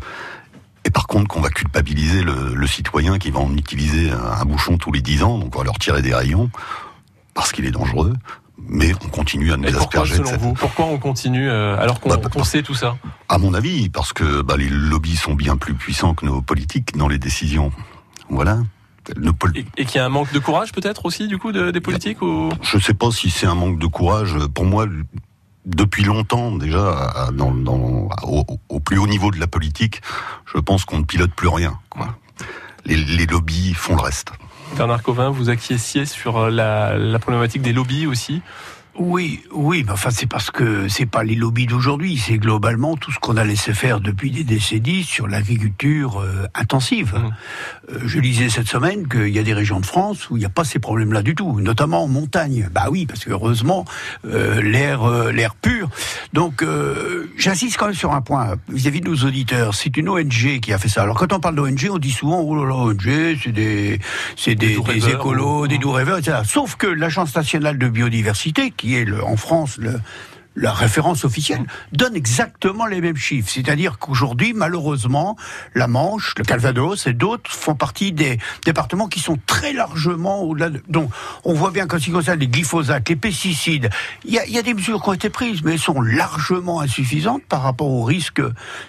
et 0.84 0.90
par 0.90 1.06
contre, 1.06 1.28
qu'on 1.28 1.40
va 1.40 1.50
culpabiliser 1.50 2.22
le, 2.22 2.54
le 2.54 2.66
citoyen 2.66 3.18
qui 3.18 3.30
va 3.30 3.40
en 3.40 3.52
utiliser 3.56 4.10
un, 4.10 4.40
un 4.40 4.44
bouchon 4.44 4.76
tous 4.78 4.90
les 4.92 5.00
10 5.02 5.22
ans, 5.22 5.38
donc 5.38 5.54
on 5.54 5.58
va 5.58 5.64
leur 5.64 5.78
tirer 5.78 6.02
des 6.02 6.14
rayons 6.14 6.50
parce 7.38 7.52
qu'il 7.52 7.64
est 7.66 7.70
dangereux. 7.70 8.12
Mais 8.70 8.92
on 9.04 9.08
continue 9.08 9.52
à 9.52 9.56
nous 9.56 9.62
pourquoi, 9.62 9.80
asperger 10.02 10.16
selon 10.16 10.36
vous, 10.36 10.52
pourquoi 10.54 10.86
on 10.86 10.98
continue 10.98 11.48
euh, 11.48 11.78
alors 11.78 12.00
qu'on 12.00 12.08
Bah, 12.10 12.18
sait 12.44 12.62
tout 12.64 12.74
ça? 12.74 12.96
À 13.28 13.38
mon 13.38 13.54
avis, 13.54 13.88
parce 13.88 14.12
que 14.12 14.42
bah, 14.42 14.56
les 14.56 14.68
lobbies 14.68 15.16
sont 15.16 15.34
bien 15.34 15.56
plus 15.56 15.74
puissants 15.74 16.14
que 16.14 16.26
nos 16.26 16.42
politiques 16.42 16.96
dans 16.96 17.06
les 17.06 17.18
décisions. 17.18 17.70
Voilà. 18.28 18.58
Pol- 19.38 19.52
Et, 19.56 19.64
et 19.78 19.84
qu'il 19.86 19.96
y 19.96 20.00
a 20.00 20.04
un 20.04 20.08
manque 20.10 20.32
de 20.32 20.38
courage 20.40 20.72
peut-être 20.72 21.06
aussi 21.06 21.28
du 21.28 21.38
coup 21.38 21.52
de- 21.52 21.70
des 21.70 21.80
politiques 21.80 22.20
ou? 22.20 22.50
Je 22.60 22.76
ne 22.76 22.82
sais 22.82 22.92
pas 22.94 23.10
si 23.12 23.30
c'est 23.30 23.46
un 23.46 23.54
manque 23.54 23.78
de 23.78 23.86
courage. 23.86 24.34
Pour 24.52 24.64
moi, 24.66 24.86
depuis 25.64 26.02
longtemps 26.02 26.50
déjà, 26.56 26.90
à- 27.14 27.30
dans, 27.30 27.52
dans- 27.52 28.08
au, 28.24 28.44
au 28.68 28.80
plus 28.80 28.98
haut 28.98 29.06
niveau 29.06 29.30
de 29.30 29.38
la 29.38 29.46
politique, 29.46 30.02
je 30.52 30.58
pense 30.58 30.84
qu'on 30.84 30.98
ne 30.98 31.04
pilote 31.04 31.30
plus 31.32 31.48
rien. 31.48 31.78
Quoi. 31.90 32.16
Les, 32.84 32.96
les 32.96 33.26
lobbies 33.26 33.72
font 33.72 33.94
le 33.96 34.02
reste. 34.02 34.32
Bernard 34.76 35.02
Covin, 35.02 35.30
vous 35.30 35.50
acquiesciez 35.50 36.04
sur 36.04 36.36
euh, 36.36 36.50
la, 36.50 36.96
la 36.96 37.18
problématique 37.18 37.62
des 37.62 37.72
lobbies 37.72 38.06
aussi? 38.06 38.42
Oui, 38.98 39.40
oui, 39.52 39.84
mais 39.86 39.92
enfin 39.92 40.10
c'est 40.10 40.26
parce 40.26 40.50
que 40.50 40.88
c'est 40.88 41.06
pas 41.06 41.22
les 41.22 41.36
lobbies 41.36 41.66
d'aujourd'hui, 41.66 42.16
c'est 42.18 42.38
globalement 42.38 42.96
tout 42.96 43.12
ce 43.12 43.18
qu'on 43.20 43.36
a 43.36 43.44
laissé 43.44 43.72
faire 43.72 44.00
depuis 44.00 44.32
des 44.32 44.42
décennies 44.42 45.04
sur 45.04 45.28
l'agriculture 45.28 46.18
euh, 46.20 46.46
intensive. 46.54 47.14
Mhm. 47.14 47.30
Euh, 47.92 47.98
je 48.06 48.18
lisais 48.18 48.48
cette 48.48 48.66
semaine 48.66 49.06
qu'il 49.06 49.28
y 49.28 49.38
a 49.38 49.44
des 49.44 49.54
régions 49.54 49.78
de 49.78 49.86
France 49.86 50.28
où 50.30 50.36
il 50.36 50.40
n'y 50.40 50.46
a 50.46 50.50
pas 50.50 50.64
ces 50.64 50.80
problèmes-là 50.80 51.22
du 51.22 51.36
tout, 51.36 51.60
notamment 51.60 52.02
en 52.02 52.08
montagne. 52.08 52.68
Bah 52.72 52.86
oui, 52.90 53.06
parce 53.06 53.24
que 53.24 53.30
heureusement 53.30 53.84
euh, 54.24 54.60
l'air, 54.60 55.04
euh, 55.04 55.30
l'air 55.30 55.54
pur. 55.54 55.88
Donc 56.32 56.62
euh, 56.64 57.30
j'insiste 57.36 57.76
quand 57.76 57.86
même 57.86 57.94
sur 57.94 58.12
un 58.12 58.20
point 58.20 58.56
vis-à-vis 58.68 59.00
de 59.00 59.08
nos 59.08 59.16
auditeurs. 59.24 59.74
C'est 59.74 59.96
une 59.96 60.08
ONG 60.08 60.58
qui 60.60 60.72
a 60.72 60.78
fait 60.78 60.88
ça. 60.88 61.02
Alors 61.02 61.16
quand 61.16 61.32
on 61.32 61.38
parle 61.38 61.54
d'ONG, 61.54 61.88
on 61.92 61.98
dit 61.98 62.10
souvent 62.10 62.40
oh 62.40 62.56
là 62.56 62.68
là, 62.68 62.74
ONG, 62.74 63.38
c'est 63.44 63.52
des, 63.52 64.00
c'est 64.36 64.56
des, 64.56 64.74
écolos, 65.08 65.62
ou- 65.62 65.68
des 65.68 65.78
doux 65.78 65.92
rêveurs, 65.92 66.18
etc. 66.18 66.38
Sauf 66.44 66.74
que 66.74 66.88
l'Agence 66.88 67.36
nationale 67.36 67.78
de 67.78 67.88
biodiversité, 67.88 68.72
qui 68.76 68.87
est 68.94 69.04
le, 69.04 69.22
en 69.24 69.36
France 69.36 69.78
le, 69.78 70.00
la 70.58 70.72
référence 70.72 71.24
officielle, 71.24 71.64
donne 71.92 72.16
exactement 72.16 72.86
les 72.86 73.00
mêmes 73.00 73.16
chiffres. 73.16 73.48
C'est-à-dire 73.50 73.98
qu'aujourd'hui, 73.98 74.52
malheureusement, 74.54 75.36
la 75.74 75.86
Manche, 75.86 76.34
le 76.36 76.44
Calvados 76.44 77.06
et 77.06 77.12
d'autres 77.12 77.50
font 77.50 77.74
partie 77.74 78.12
des 78.12 78.38
départements 78.64 79.08
qui 79.08 79.20
sont 79.20 79.38
très 79.46 79.72
largement 79.72 80.42
au-delà 80.42 80.70
de... 80.70 80.82
Donc, 80.88 81.10
on 81.44 81.54
voit 81.54 81.70
bien 81.70 81.86
qu'en 81.86 81.98
ce 81.98 82.04
qui 82.04 82.10
concerne 82.10 82.38
les 82.38 82.48
glyphosates, 82.48 83.08
les 83.08 83.16
pesticides, 83.16 83.88
il 84.24 84.32
y 84.34 84.38
a, 84.38 84.44
il 84.46 84.52
y 84.52 84.58
a 84.58 84.62
des 84.62 84.74
mesures 84.74 85.02
qui 85.02 85.08
ont 85.08 85.12
été 85.14 85.30
prises, 85.30 85.62
mais 85.64 85.72
elles 85.74 85.78
sont 85.78 86.00
largement 86.00 86.80
insuffisantes 86.80 87.42
par 87.48 87.62
rapport 87.62 87.88
aux 87.88 88.04
risques 88.04 88.42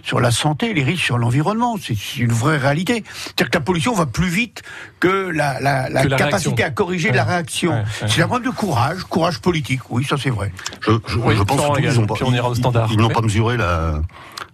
sur 0.04 0.20
la 0.20 0.32
santé, 0.32 0.74
les 0.74 0.84
risques 0.84 1.04
sur 1.06 1.18
l'environnement. 1.18 1.78
C'est 1.82 2.18
une 2.18 2.32
vraie 2.32 2.58
réalité. 2.58 3.04
C'est-à-dire 3.06 3.50
que 3.52 3.58
la 3.58 3.64
pollution 3.64 3.94
va 3.94 4.06
plus 4.06 4.28
vite 4.30 4.62
que 5.00 5.08
la, 5.30 5.60
la, 5.60 5.90
la 5.90 6.04
Que 6.04 6.08
la 6.08 6.18
capacité 6.18 6.50
réaction. 6.50 6.68
à 6.68 6.72
corriger 6.72 7.12
la 7.12 7.24
Ouais. 7.24 7.30
réaction. 7.30 7.72
Ouais, 7.72 7.78
ouais. 8.02 8.08
C'est 8.10 8.22
un 8.22 8.28
problème 8.28 8.50
de 8.52 8.56
courage, 8.56 9.04
courage 9.04 9.40
politique, 9.40 9.82
oui, 9.90 10.06
ça 10.10 10.16
c'est 10.22 10.30
vrai. 10.30 10.52
Je, 10.82 10.92
je, 11.08 11.18
Oui, 11.18 11.36
je 11.38 11.44
pense 11.44 11.59
Surtout 11.94 12.08
pas, 12.08 12.16
on 12.26 12.34
ira 12.34 12.50
au 12.50 12.54
ils- 12.54 12.58
standard. 12.58 12.90
ils 12.92 12.98
n'ont 12.98 13.10
pas 13.10 13.22
mesuré 13.22 13.58
la, 13.58 14.02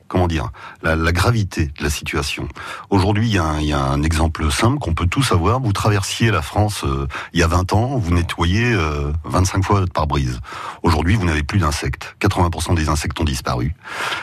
comment 0.07 0.27
dire, 0.27 0.49
la, 0.83 0.95
la 0.95 1.11
gravité 1.11 1.67
de 1.77 1.83
la 1.83 1.89
situation. 1.89 2.47
Aujourd'hui, 2.89 3.27
il 3.27 3.33
y, 3.33 3.37
a 3.37 3.43
un- 3.43 3.59
il 3.59 3.67
y 3.67 3.73
a 3.73 3.81
un 3.81 4.03
exemple 4.03 4.51
simple 4.51 4.77
qu'on 4.79 4.93
peut 4.93 5.07
tous 5.07 5.31
avoir. 5.31 5.59
Vous 5.59 5.73
traversiez 5.73 6.31
la 6.31 6.41
France 6.41 6.83
euh, 6.85 7.07
il 7.33 7.39
y 7.39 7.43
a 7.43 7.47
20 7.47 7.73
ans, 7.73 7.97
vous 7.97 8.13
nettoyez 8.13 8.71
euh, 8.73 9.11
25 9.25 9.63
fois 9.63 9.79
votre 9.81 9.93
pare-brise. 9.93 10.39
Aujourd'hui, 10.83 11.15
vous 11.15 11.25
n'avez 11.25 11.43
plus 11.43 11.59
d'insectes. 11.59 12.15
80% 12.21 12.75
des 12.75 12.89
insectes 12.89 13.19
ont 13.19 13.23
disparu. 13.25 13.75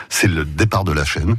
C'est 0.09 0.27
le 0.27 0.45
départ 0.45 0.83
de 0.83 0.91
la 0.93 1.05
chaîne. 1.05 1.35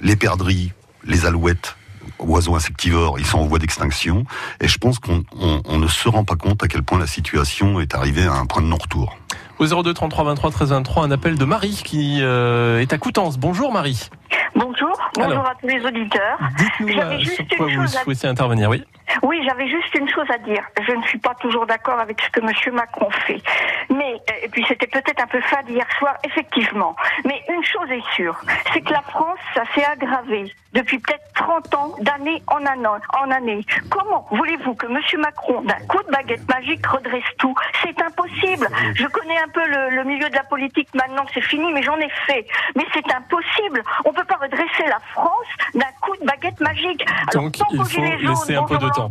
Les 0.00 0.16
perdrix, 0.16 0.72
les 1.04 1.26
alouettes, 1.26 1.76
oiseaux 2.18 2.54
insectivores, 2.54 3.18
ils 3.18 3.26
sont 3.26 3.38
en 3.38 3.46
voie 3.46 3.58
d'extinction. 3.58 4.24
Et 4.60 4.68
je 4.68 4.78
pense 4.78 4.98
qu'on 4.98 5.24
on- 5.38 5.62
on 5.64 5.78
ne 5.78 5.88
se 5.88 6.08
rend 6.08 6.24
pas 6.24 6.36
compte 6.36 6.62
à 6.62 6.68
quel 6.68 6.82
point 6.82 6.98
la 6.98 7.06
situation 7.06 7.80
est 7.80 7.94
arrivée 7.94 8.24
à 8.24 8.34
un 8.34 8.46
point 8.46 8.62
de 8.62 8.66
non-retour. 8.68 9.16
Au 9.60 9.66
02 9.66 9.92
33 9.92 10.24
23 10.24 10.50
13 10.52 10.70
23, 10.70 11.04
un 11.04 11.10
appel 11.10 11.36
de 11.36 11.44
Marie 11.44 11.82
qui 11.84 12.22
euh, 12.22 12.80
est 12.80 12.94
à 12.94 12.98
Coutances. 12.98 13.36
Bonjour 13.36 13.70
Marie. 13.70 14.08
Bonjour, 14.54 14.92
bonjour 15.14 15.32
Alors. 15.32 15.46
à 15.48 15.54
tous 15.60 15.66
les 15.66 15.84
auditeurs. 15.84 16.38
Dites-nous 16.56 16.88
J'avais 16.88 17.14
euh, 17.16 17.18
juste 17.20 17.54
sur 17.54 17.66
une 17.68 17.76
vous 17.78 17.82
à- 17.96 18.02
souhaitez 18.02 18.26
intervenir. 18.28 18.68
Oui. 18.70 18.84
Oui, 19.22 19.40
j'avais 19.44 19.68
juste 19.68 19.92
une 19.96 20.08
chose 20.08 20.26
à 20.32 20.38
dire. 20.38 20.62
Je 20.86 20.92
ne 20.92 21.02
suis 21.02 21.18
pas 21.18 21.34
toujours 21.40 21.66
d'accord 21.66 21.98
avec 21.98 22.20
ce 22.20 22.30
que 22.30 22.40
M. 22.40 22.74
Macron 22.74 23.10
fait. 23.26 23.42
Mais, 23.90 24.14
euh, 24.14 24.32
et 24.44 24.48
puis 24.48 24.64
c'était 24.68 24.86
peut-être 24.86 25.20
un 25.22 25.26
peu 25.26 25.40
fade 25.40 25.68
hier 25.68 25.86
soir, 25.98 26.14
effectivement. 26.24 26.94
Mais 27.24 27.42
une 27.48 27.64
chose 27.64 27.90
est 27.90 28.04
sûre, 28.14 28.38
c'est 28.72 28.80
que 28.82 28.92
la 28.92 29.02
France, 29.02 29.38
ça 29.54 29.62
s'est 29.74 29.84
aggravé 29.84 30.52
depuis 30.72 30.98
peut-être 31.00 31.24
30 31.34 31.74
ans, 31.74 31.94
d'année 32.00 32.40
en 32.46 32.64
année, 32.64 32.86
en 33.20 33.30
année. 33.32 33.66
Comment 33.90 34.28
voulez-vous 34.30 34.74
que 34.74 34.86
M. 34.86 35.00
Macron, 35.20 35.62
d'un 35.62 35.74
coup 35.88 36.00
de 36.04 36.10
baguette 36.12 36.48
magique, 36.48 36.86
redresse 36.86 37.24
tout? 37.38 37.54
C'est 37.82 38.00
impossible. 38.00 38.66
impossible. 38.66 38.68
Je 38.94 39.06
connais 39.08 39.38
un 39.38 39.48
peu 39.48 39.66
le, 39.66 39.96
le 39.96 40.04
milieu 40.04 40.28
de 40.30 40.34
la 40.36 40.44
politique 40.44 40.88
maintenant, 40.94 41.24
c'est 41.34 41.40
fini, 41.40 41.72
mais 41.72 41.82
j'en 41.82 41.96
ai 41.98 42.08
fait. 42.28 42.46
Mais 42.76 42.84
c'est 42.94 43.12
impossible. 43.12 43.82
On 44.04 44.12
peut 44.12 44.19
pas 44.24 44.36
redresser 44.36 44.84
la 44.88 45.00
France 45.12 45.46
d'un 45.74 45.86
coup 46.00 46.16
de 46.20 46.26
baguette 46.26 46.60
magique. 46.60 47.04
Alors, 47.32 47.44
Donc, 47.44 47.56
sans 47.56 47.64
il 47.72 47.78
faut 47.84 48.00
laisser 48.28 48.56
un 48.56 48.64
peu 48.64 48.78
de 48.78 48.88
temps. 48.90 49.10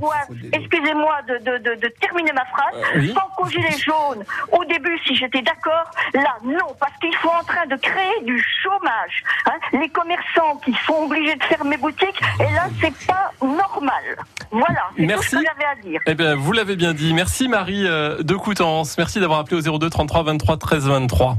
Excusez-moi 0.54 1.16
de, 1.28 1.38
de, 1.38 1.58
de, 1.58 1.76
de 1.76 1.88
terminer 2.02 2.32
ma 2.34 2.46
phrase. 2.46 2.74
Euh, 2.96 3.00
oui. 3.00 3.14
Sans 3.14 3.28
qu'aux 3.36 3.50
gilets 3.50 3.78
jaunes, 3.78 4.24
au 4.52 4.64
début, 4.66 4.98
si 5.06 5.16
j'étais 5.16 5.42
d'accord, 5.42 5.90
là, 6.14 6.38
non, 6.44 6.76
parce 6.80 6.94
qu'ils 7.02 7.14
sont 7.22 7.30
en 7.30 7.44
train 7.44 7.66
de 7.66 7.76
créer 7.76 8.24
du 8.24 8.44
chômage. 8.64 9.24
hein. 9.46 9.54
Les 9.74 9.90
commerçants 9.90 10.58
qui 10.64 10.74
sont 10.86 11.04
obligés 11.06 11.36
de 11.36 11.44
fermer 11.44 11.78
boutique, 11.78 12.22
et 12.40 12.54
là, 12.54 12.68
c'est 12.82 12.94
pas 13.08 13.32
normal. 13.42 14.04
Voilà, 14.52 14.90
c'est 14.98 15.08
tout 15.08 15.22
ce 15.22 15.30
que 15.38 15.44
j'avais 15.46 15.66
à 15.66 15.76
dire. 15.84 16.02
Eh 16.08 16.16
bien, 16.16 16.36
vous 16.36 16.52
l'avez 16.52 16.76
bien 16.76 16.94
dit. 16.94 17.14
Merci 17.14 17.48
Marie 17.48 17.86
euh, 17.86 18.24
de 18.24 18.36
Coutances. 18.36 18.98
Merci 18.98 19.20
d'avoir 19.20 19.40
appelé 19.40 19.58
au 19.68 19.78
02 19.78 19.90
33 19.90 20.24
23 20.24 20.58
13 20.58 20.88
23. 20.88 21.38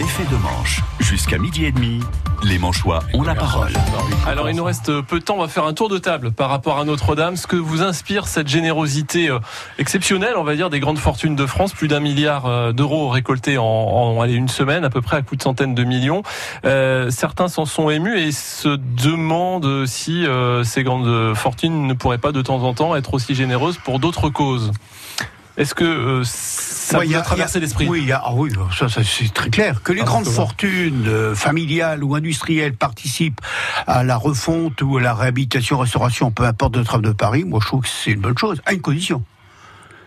Effet 0.00 0.24
de 0.30 0.36
manche. 0.36 0.82
Jusqu'à 1.00 1.38
midi 1.38 1.64
et 1.64 1.72
demi, 1.72 2.00
les 2.44 2.58
Manchois 2.58 3.00
ont 3.14 3.22
la 3.22 3.34
parole. 3.34 3.72
Alors, 4.26 4.48
il 4.48 4.56
nous 4.56 4.64
reste 4.64 5.00
peu 5.02 5.18
de 5.18 5.24
temps. 5.24 5.36
On 5.36 5.40
va 5.40 5.48
faire 5.48 5.64
un 5.64 5.72
tour 5.72 5.88
de 5.88 5.98
table 5.98 6.32
par 6.32 6.50
rapport 6.50 6.78
à 6.78 6.84
Notre-Dame. 6.84 7.36
Ce 7.36 7.46
que 7.46 7.56
vous 7.56 7.82
inspire 7.82 8.26
cette 8.26 8.48
générosité 8.48 9.28
euh, 9.28 9.38
exceptionnelle, 9.78 10.34
on 10.36 10.44
va 10.44 10.54
dire, 10.54 10.70
des 10.70 10.80
grandes 10.80 10.98
fortunes 10.98 11.36
de 11.36 11.46
France. 11.46 11.72
Plus 11.72 11.88
d'un 11.88 12.00
milliard 12.00 12.46
euh, 12.46 12.72
d'euros 12.72 13.08
récoltés 13.08 13.58
en, 13.58 14.24
une 14.24 14.48
semaine, 14.48 14.84
à 14.84 14.90
peu 14.90 15.00
près 15.00 15.16
à 15.16 15.22
coups 15.22 15.38
de 15.38 15.42
centaines 15.42 15.74
de 15.74 15.84
millions. 15.84 16.22
Euh, 16.64 17.10
certains 17.10 17.48
s'en 17.48 17.64
sont 17.64 17.90
émus 17.90 18.18
et 18.18 18.32
se 18.32 18.76
demandent 18.76 19.86
si 19.86 20.26
euh, 20.26 20.64
ces 20.64 20.82
grandes 20.82 21.34
fortunes 21.34 21.86
ne 21.86 21.94
pourraient 21.94 22.18
pas 22.18 22.32
de 22.32 22.42
temps 22.42 22.62
en 22.62 22.74
temps 22.74 22.94
être 22.94 23.14
aussi 23.14 23.34
généreuses 23.34 23.78
pour 23.78 23.98
d'autres 23.98 24.28
causes. 24.28 24.72
Est-ce 25.58 25.74
que 25.74 25.84
euh, 25.84 26.22
ça 26.24 26.98
Ouais, 26.98 27.06
vous 27.06 27.12
y 27.12 27.14
a 27.16 27.20
traversé 27.20 27.58
l'esprit? 27.58 27.88
Oui, 27.88 28.10
ah 28.12 28.32
oui, 28.32 28.50
ça, 28.78 28.88
ça, 28.88 29.02
c'est 29.04 29.34
très 29.34 29.50
clair. 29.50 29.82
Que 29.82 29.92
les 29.92 30.02
Ah, 30.02 30.04
grandes 30.04 30.26
fortunes 30.28 31.06
euh, 31.08 31.34
familiales 31.34 32.04
ou 32.04 32.14
industrielles 32.14 32.74
participent 32.74 33.40
à 33.88 34.04
la 34.04 34.16
refonte 34.16 34.80
ou 34.82 34.98
à 34.98 35.00
la 35.02 35.14
réhabilitation, 35.14 35.76
restauration, 35.78 36.30
peu 36.30 36.44
importe 36.44 36.74
de 36.74 36.82
travaux 36.84 37.02
de 37.02 37.12
Paris, 37.12 37.44
moi 37.44 37.58
je 37.60 37.66
trouve 37.66 37.82
que 37.82 37.88
c'est 37.88 38.12
une 38.12 38.20
bonne 38.20 38.38
chose, 38.38 38.62
à 38.66 38.72
une 38.72 38.80
condition. 38.80 39.24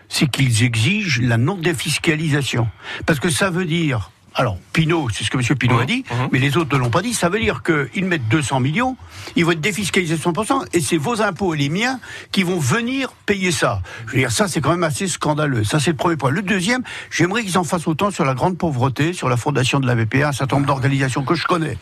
C'est 0.08 0.26
qu'ils 0.26 0.62
exigent 0.64 1.20
la 1.22 1.36
non-défiscalisation. 1.36 2.66
Parce 3.06 3.20
que 3.20 3.30
ça 3.30 3.50
veut 3.50 3.64
dire. 3.66 4.10
Alors, 4.34 4.56
Pinot, 4.72 5.08
c'est 5.12 5.24
ce 5.24 5.30
que 5.30 5.36
M. 5.36 5.56
Pinot 5.58 5.78
a 5.78 5.84
dit, 5.84 6.04
mhm. 6.10 6.28
mais 6.32 6.38
les 6.38 6.56
autres 6.56 6.74
ne 6.74 6.80
l'ont 6.82 6.90
pas 6.90 7.02
dit. 7.02 7.12
Ça 7.12 7.28
veut 7.28 7.38
dire 7.40 7.62
qu'ils 7.62 8.04
mettent 8.04 8.28
200 8.28 8.60
millions, 8.60 8.96
ils 9.36 9.44
vont 9.44 9.52
être 9.52 9.60
défiscalisés 9.60 10.16
100%, 10.16 10.64
et 10.72 10.80
c'est 10.80 10.96
vos 10.96 11.20
impôts 11.20 11.54
et 11.54 11.58
les 11.58 11.68
miens 11.68 12.00
qui 12.30 12.42
vont 12.42 12.58
venir 12.58 13.12
payer 13.26 13.52
ça. 13.52 13.82
Je 14.06 14.12
veux 14.12 14.18
dire, 14.18 14.32
ça, 14.32 14.48
c'est 14.48 14.60
quand 14.60 14.70
même 14.70 14.84
assez 14.84 15.06
scandaleux. 15.08 15.64
Ça, 15.64 15.80
c'est 15.80 15.90
le 15.90 15.96
premier 15.96 16.16
point. 16.16 16.30
Le 16.30 16.42
deuxième, 16.42 16.82
j'aimerais 17.10 17.42
qu'ils 17.42 17.58
en 17.58 17.64
fassent 17.64 17.86
autant 17.86 18.10
sur 18.10 18.24
la 18.24 18.34
grande 18.34 18.56
pauvreté, 18.56 19.12
sur 19.12 19.28
la 19.28 19.36
fondation 19.36 19.80
de 19.80 19.86
la 19.86 19.94
BPA, 19.94 20.28
un 20.28 20.32
certain 20.32 20.56
nombre 20.56 20.66
d'organisations 20.68 21.24
que 21.24 21.34
je 21.34 21.46
connais 21.46 21.76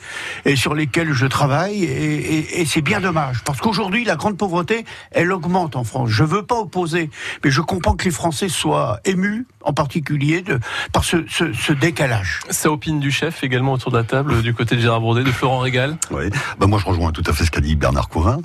et 0.44 0.56
sur 0.56 0.74
lesquelles 0.74 1.12
je 1.12 1.26
travaille, 1.26 1.84
et, 1.84 2.34
et- 2.38 2.60
et 2.62 2.66
c'est 2.66 2.82
bien 2.82 3.00
dommage. 3.00 3.42
Parce 3.44 3.60
qu'aujourd'hui, 3.60 4.04
la 4.04 4.16
grande 4.16 4.36
pauvreté, 4.36 4.84
elle 5.12 5.32
augmente 5.32 5.76
en 5.76 5.84
France. 5.84 6.08
Je 6.10 6.24
veux 6.24 6.42
pas 6.42 6.56
opposer, 6.58 7.10
mais 7.44 7.50
je 7.50 7.60
comprends 7.60 7.94
que 7.94 8.04
les 8.04 8.10
Français 8.10 8.48
soient 8.48 8.98
émus, 9.04 9.46
en 9.62 9.72
particulier, 9.72 10.42
de, 10.42 10.58
par 10.92 11.04
ce, 11.04 11.18
ce- 11.28 11.52
ce 11.52 11.72
décalage. 11.72 12.39
Ça 12.48 12.70
opine 12.70 13.00
du 13.00 13.11
chef 13.11 13.44
également 13.44 13.74
autour 13.74 13.92
de 13.92 13.98
la 13.98 14.05
table, 14.05 14.40
du 14.42 14.55
côté 14.55 14.74
de 14.74 14.81
Gérard 14.81 15.00
Bourdet, 15.00 15.22
de 15.22 15.31
Florent 15.31 15.59
Régal. 15.59 15.98
Oui. 16.11 16.31
Bah 16.59 16.66
moi, 16.66 16.79
je 16.79 16.87
rejoins 16.87 17.12
tout 17.12 17.22
à 17.26 17.33
fait 17.33 17.44
ce 17.44 17.50
qu'a 17.50 17.61
dit 17.61 17.76
Bernard 17.76 18.09
Courin. 18.09 18.38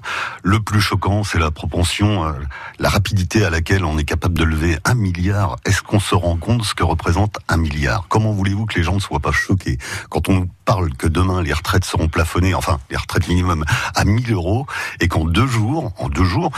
Le 0.43 0.59
plus 0.59 0.81
choquant, 0.81 1.23
c'est 1.23 1.39
la 1.39 1.49
propension, 1.49 2.25
euh, 2.25 2.33
la 2.77 2.89
rapidité 2.89 3.45
à 3.45 3.49
laquelle 3.49 3.85
on 3.85 3.97
est 3.97 4.03
capable 4.03 4.37
de 4.37 4.43
lever 4.43 4.77
un 4.83 4.95
milliard. 4.95 5.55
Est-ce 5.65 5.81
qu'on 5.81 6.01
se 6.01 6.13
rend 6.13 6.35
compte 6.35 6.65
ce 6.65 6.75
que 6.75 6.83
représente 6.83 7.39
un 7.47 7.57
milliard? 7.57 8.05
Comment 8.09 8.31
voulez-vous 8.33 8.65
que 8.65 8.75
les 8.75 8.83
gens 8.83 8.95
ne 8.95 8.99
soient 8.99 9.19
pas 9.19 9.31
choqués? 9.31 9.77
Quand 10.09 10.27
on 10.29 10.47
parle 10.65 10.93
que 10.93 11.07
demain 11.07 11.41
les 11.41 11.53
retraites 11.53 11.85
seront 11.85 12.09
plafonnées, 12.09 12.53
enfin 12.53 12.79
les 12.89 12.97
retraites 12.97 13.27
minimum 13.27 13.63
à 13.95 14.03
1000 14.03 14.33
euros, 14.33 14.67
et 14.99 15.07
qu'en 15.07 15.23
deux 15.23 15.47
jours, 15.47 15.93
en 15.97 16.09
deux 16.09 16.25
jours, 16.25 16.51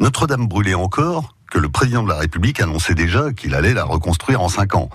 Notre-Dame 0.00 0.46
brûlait 0.46 0.74
encore 0.74 1.33
que 1.50 1.58
le 1.58 1.68
président 1.68 2.02
de 2.02 2.08
la 2.08 2.16
République 2.16 2.60
annonçait 2.60 2.94
déjà 2.94 3.32
qu'il 3.32 3.54
allait 3.54 3.74
la 3.74 3.84
reconstruire 3.84 4.40
en 4.42 4.48
cinq 4.48 4.74
ans. 4.74 4.88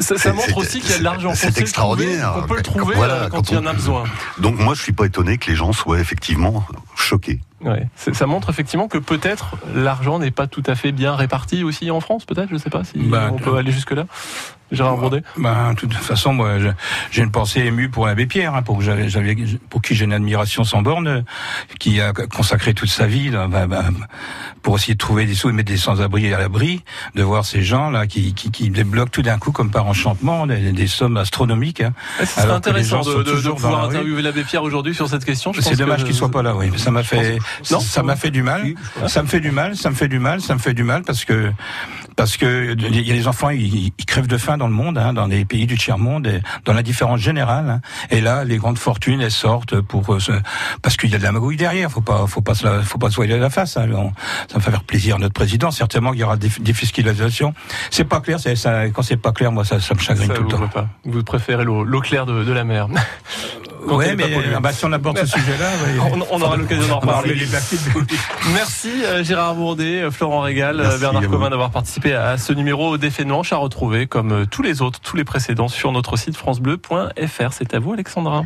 Ça, 0.00 0.32
montre 0.32 0.56
aussi 0.58 0.80
qu'il 0.80 0.90
y 0.90 0.94
a 0.94 0.98
de 0.98 1.04
l'argent 1.04 1.32
c'est 1.34 1.58
extraordinaire. 1.58 2.32
qu'on 2.34 2.42
peut 2.48 2.56
le 2.56 2.62
trouver 2.62 2.94
Voilà, 2.96 3.14
euh, 3.14 3.28
quand, 3.28 3.36
quand 3.38 3.50
il 3.50 3.54
y 3.54 3.58
en 3.58 3.64
on- 3.64 3.66
a 3.66 3.72
besoin. 3.72 4.04
Donc 4.38 4.58
moi, 4.58 4.74
je 4.74 4.82
suis 4.82 4.92
pas 4.92 5.06
étonné 5.06 5.38
que 5.38 5.48
les 5.50 5.56
gens 5.56 5.72
soient 5.72 6.00
effectivement 6.00 6.64
choqués. 6.96 7.40
Ouais. 7.62 7.86
Ça 7.96 8.26
montre 8.26 8.50
effectivement 8.50 8.88
que 8.88 8.98
peut-être 8.98 9.56
l'argent 9.74 10.18
n'est 10.18 10.30
pas 10.30 10.46
tout 10.46 10.62
à 10.66 10.74
fait 10.74 10.92
bien 10.92 11.14
réparti 11.14 11.62
aussi 11.64 11.90
en 11.90 12.00
France, 12.00 12.24
peut-être, 12.24 12.48
je 12.50 12.56
sais 12.56 12.70
pas 12.70 12.84
si 12.84 12.98
Bah, 12.98 13.30
on 13.32 13.36
peut 13.38 13.56
aller 13.56 13.72
jusque-là. 13.72 14.06
Gérard 14.72 14.96
Bourdet 14.96 15.22
Ben, 15.36 15.72
de 15.74 15.78
toute 15.78 15.94
façon, 15.94 16.32
moi, 16.32 16.54
j'ai 17.10 17.22
une 17.22 17.30
pensée 17.30 17.60
émue 17.60 17.88
pour 17.88 18.06
l'abbé 18.06 18.26
Pierre, 18.26 18.54
hein, 18.54 18.62
pour, 18.62 18.78
que 18.78 18.84
j'avais- 18.84 19.08
j'avais- 19.08 19.36
pour 19.70 19.80
qui 19.82 19.94
j'ai 19.94 20.04
une 20.04 20.12
admiration 20.12 20.64
sans 20.64 20.82
borne, 20.82 21.24
qui 21.78 22.00
a 22.00 22.12
consacré 22.12 22.74
toute 22.74 22.88
sa 22.90 23.06
vie 23.06 23.30
là, 23.30 23.46
ben, 23.48 23.66
ben, 23.68 23.84
pour 24.62 24.76
essayer 24.76 24.94
de 24.94 24.98
trouver 24.98 25.24
des 25.26 25.34
sous 25.34 25.50
et 25.50 25.52
mettre 25.52 25.70
des 25.70 25.76
sans-abri 25.76 26.32
à 26.34 26.38
l'abri, 26.38 26.82
de 27.14 27.22
voir 27.22 27.44
ces 27.44 27.62
gens 27.62 27.90
là 27.90 28.06
qui, 28.08 28.34
qui, 28.34 28.50
qui 28.50 28.70
débloquent 28.70 29.10
tout 29.10 29.22
d'un 29.22 29.38
coup, 29.38 29.52
comme 29.52 29.70
par 29.70 29.86
enchantement, 29.86 30.46
des, 30.46 30.72
des 30.72 30.86
sommes 30.88 31.16
astronomiques. 31.16 31.80
Hein, 31.80 31.92
Ah, 32.18 32.26
Ce 32.26 32.32
serait 32.32 32.42
alors 32.42 32.60
que 32.60 32.70
les 32.70 32.92
intéressant 32.92 33.02
de, 33.18 33.22
de- 33.22 33.40
de 33.40 33.48
pouvoir 33.50 33.82
la 33.82 33.88
interviewer 33.88 34.22
l'abbé 34.22 34.42
Pierre 34.42 34.62
aujourd'hui 34.64 34.94
sur 34.94 35.08
cette 35.08 35.24
question. 35.24 35.52
C'est 35.58 35.76
dommage 35.76 36.04
qu'il 36.04 36.14
soit 36.14 36.30
pas 36.30 36.42
là, 36.42 36.56
oui. 36.56 36.70
Ça 36.76 36.90
m'a 36.90 37.02
fait, 37.04 37.38
ça 37.62 38.02
m'a 38.02 38.16
fait 38.16 38.30
du 38.32 38.42
mal. 38.42 38.74
Ça 39.06 39.22
me 39.22 39.28
fait 39.28 39.40
du 39.40 39.50
mal, 39.52 39.76
ça 39.76 39.90
me 39.90 39.94
fait 39.94 40.08
du 40.08 40.18
mal, 40.18 40.40
ça 40.40 40.54
me 40.54 40.58
fait 40.58 40.74
du 40.74 40.82
mal 40.82 41.02
parce 41.02 41.24
que 41.24 41.52
parce 42.16 42.36
que 42.36 42.74
il 42.78 43.06
y 43.06 43.10
a 43.10 43.14
des 43.14 43.28
enfants, 43.28 43.50
ils, 43.50 43.92
ils 43.98 44.06
crèvent 44.06 44.26
de 44.26 44.38
faim 44.38 44.56
dans 44.58 44.66
le 44.66 44.72
monde, 44.72 44.98
hein, 44.98 45.12
dans 45.12 45.26
les 45.26 45.44
pays 45.44 45.66
du 45.66 45.76
tiers 45.76 45.98
monde, 45.98 46.26
et 46.26 46.40
dans 46.64 46.72
l'indifférence 46.72 47.20
générale. 47.20 47.68
hein. 47.70 47.80
Et 48.10 48.20
là, 48.20 48.44
les 48.44 48.56
grandes 48.56 48.78
fortunes, 48.78 49.20
elles 49.20 49.30
sortent 49.30 49.80
pour 49.80 50.14
euh, 50.14 50.18
se- 50.20 50.32
parce 50.82 50.96
qu'il 50.96 51.10
y 51.10 51.14
a 51.14 51.18
de 51.18 51.22
la 51.22 51.32
magouille 51.32 51.56
derrière. 51.56 51.90
Faut 51.90 52.00
pas, 52.00 52.26
faut 52.26 52.40
pas, 52.40 52.54
se 52.54 52.64
la, 52.66 52.82
faut 52.82 52.98
pas 52.98 53.10
se 53.10 53.16
voiler 53.16 53.38
la 53.38 53.50
face. 53.50 53.76
hein. 53.76 53.88
On- 53.94 54.12
ça 54.48 54.56
me 54.56 54.60
fait 54.60 54.70
faire 54.70 54.82
plaisir 54.84 55.16
à 55.16 55.18
notre 55.18 55.34
président. 55.34 55.70
Certainement 55.70 56.10
qu'il 56.12 56.20
y 56.20 56.24
aura 56.24 56.36
des 56.36 56.50
défiscalisation. 56.60 57.54
C'est 57.90 58.04
pas 58.04 58.20
clair. 58.20 58.38
Ça, 58.40 58.88
quand 58.88 59.02
c'est 59.02 59.16
pas 59.16 59.32
clair, 59.32 59.52
moi, 59.52 59.64
ça, 59.64 59.80
ça 59.80 59.94
me 59.94 60.00
chagrine 60.00 60.28
Ça 60.28 60.34
tout 60.34 60.42
le 60.44 60.48
temps. 60.48 60.68
pas. 60.68 60.88
Vous 61.04 61.22
préférez 61.22 61.64
l'eau 61.64 61.84
l'eau 61.84 62.00
claire 62.00 62.26
de, 62.26 62.42
de 62.44 62.52
la 62.52 62.64
mer. 62.64 62.88
Quand 63.86 63.96
Ouais, 63.96 64.16
pas 64.16 64.26
mais 64.28 64.36
ah 64.54 64.60
bah, 64.60 64.72
si 64.72 64.84
on 64.84 64.92
aborde 64.92 65.18
ce 65.18 65.26
sujet-là, 65.26 65.70
ouais. 66.04 66.10
On, 66.30 66.36
on 66.36 66.42
aura 66.42 66.56
l'occasion 66.56 66.88
d'en 66.88 67.00
reparler. 67.00 67.36
Merci 68.54 68.90
euh, 69.04 69.24
Gérard 69.24 69.54
Bourdet, 69.54 70.02
euh, 70.02 70.10
Florent 70.10 70.40
Régal, 70.40 70.80
euh, 70.80 70.84
Merci 70.84 71.00
Bernard. 71.00 71.28
Covin 71.28 71.50
d'avoir 71.50 71.70
participé 71.70 72.14
à 72.14 72.38
ce 72.38 72.52
numéro 72.52 72.98
d'effet 72.98 73.24
de 73.24 73.30
manche 73.30 73.52
à 73.52 73.56
retrouver 73.56 74.06
comme 74.06 74.32
euh, 74.32 74.44
tous 74.44 74.62
les 74.62 74.82
autres, 74.82 75.00
tous 75.00 75.16
les 75.16 75.24
précédents 75.24 75.68
sur 75.68 75.92
notre 75.92 76.16
site 76.16 76.36
francebleu.fr. 76.36 77.52
C'est 77.52 77.74
à 77.74 77.78
vous 77.78 77.92
Alexandra. 77.92 78.44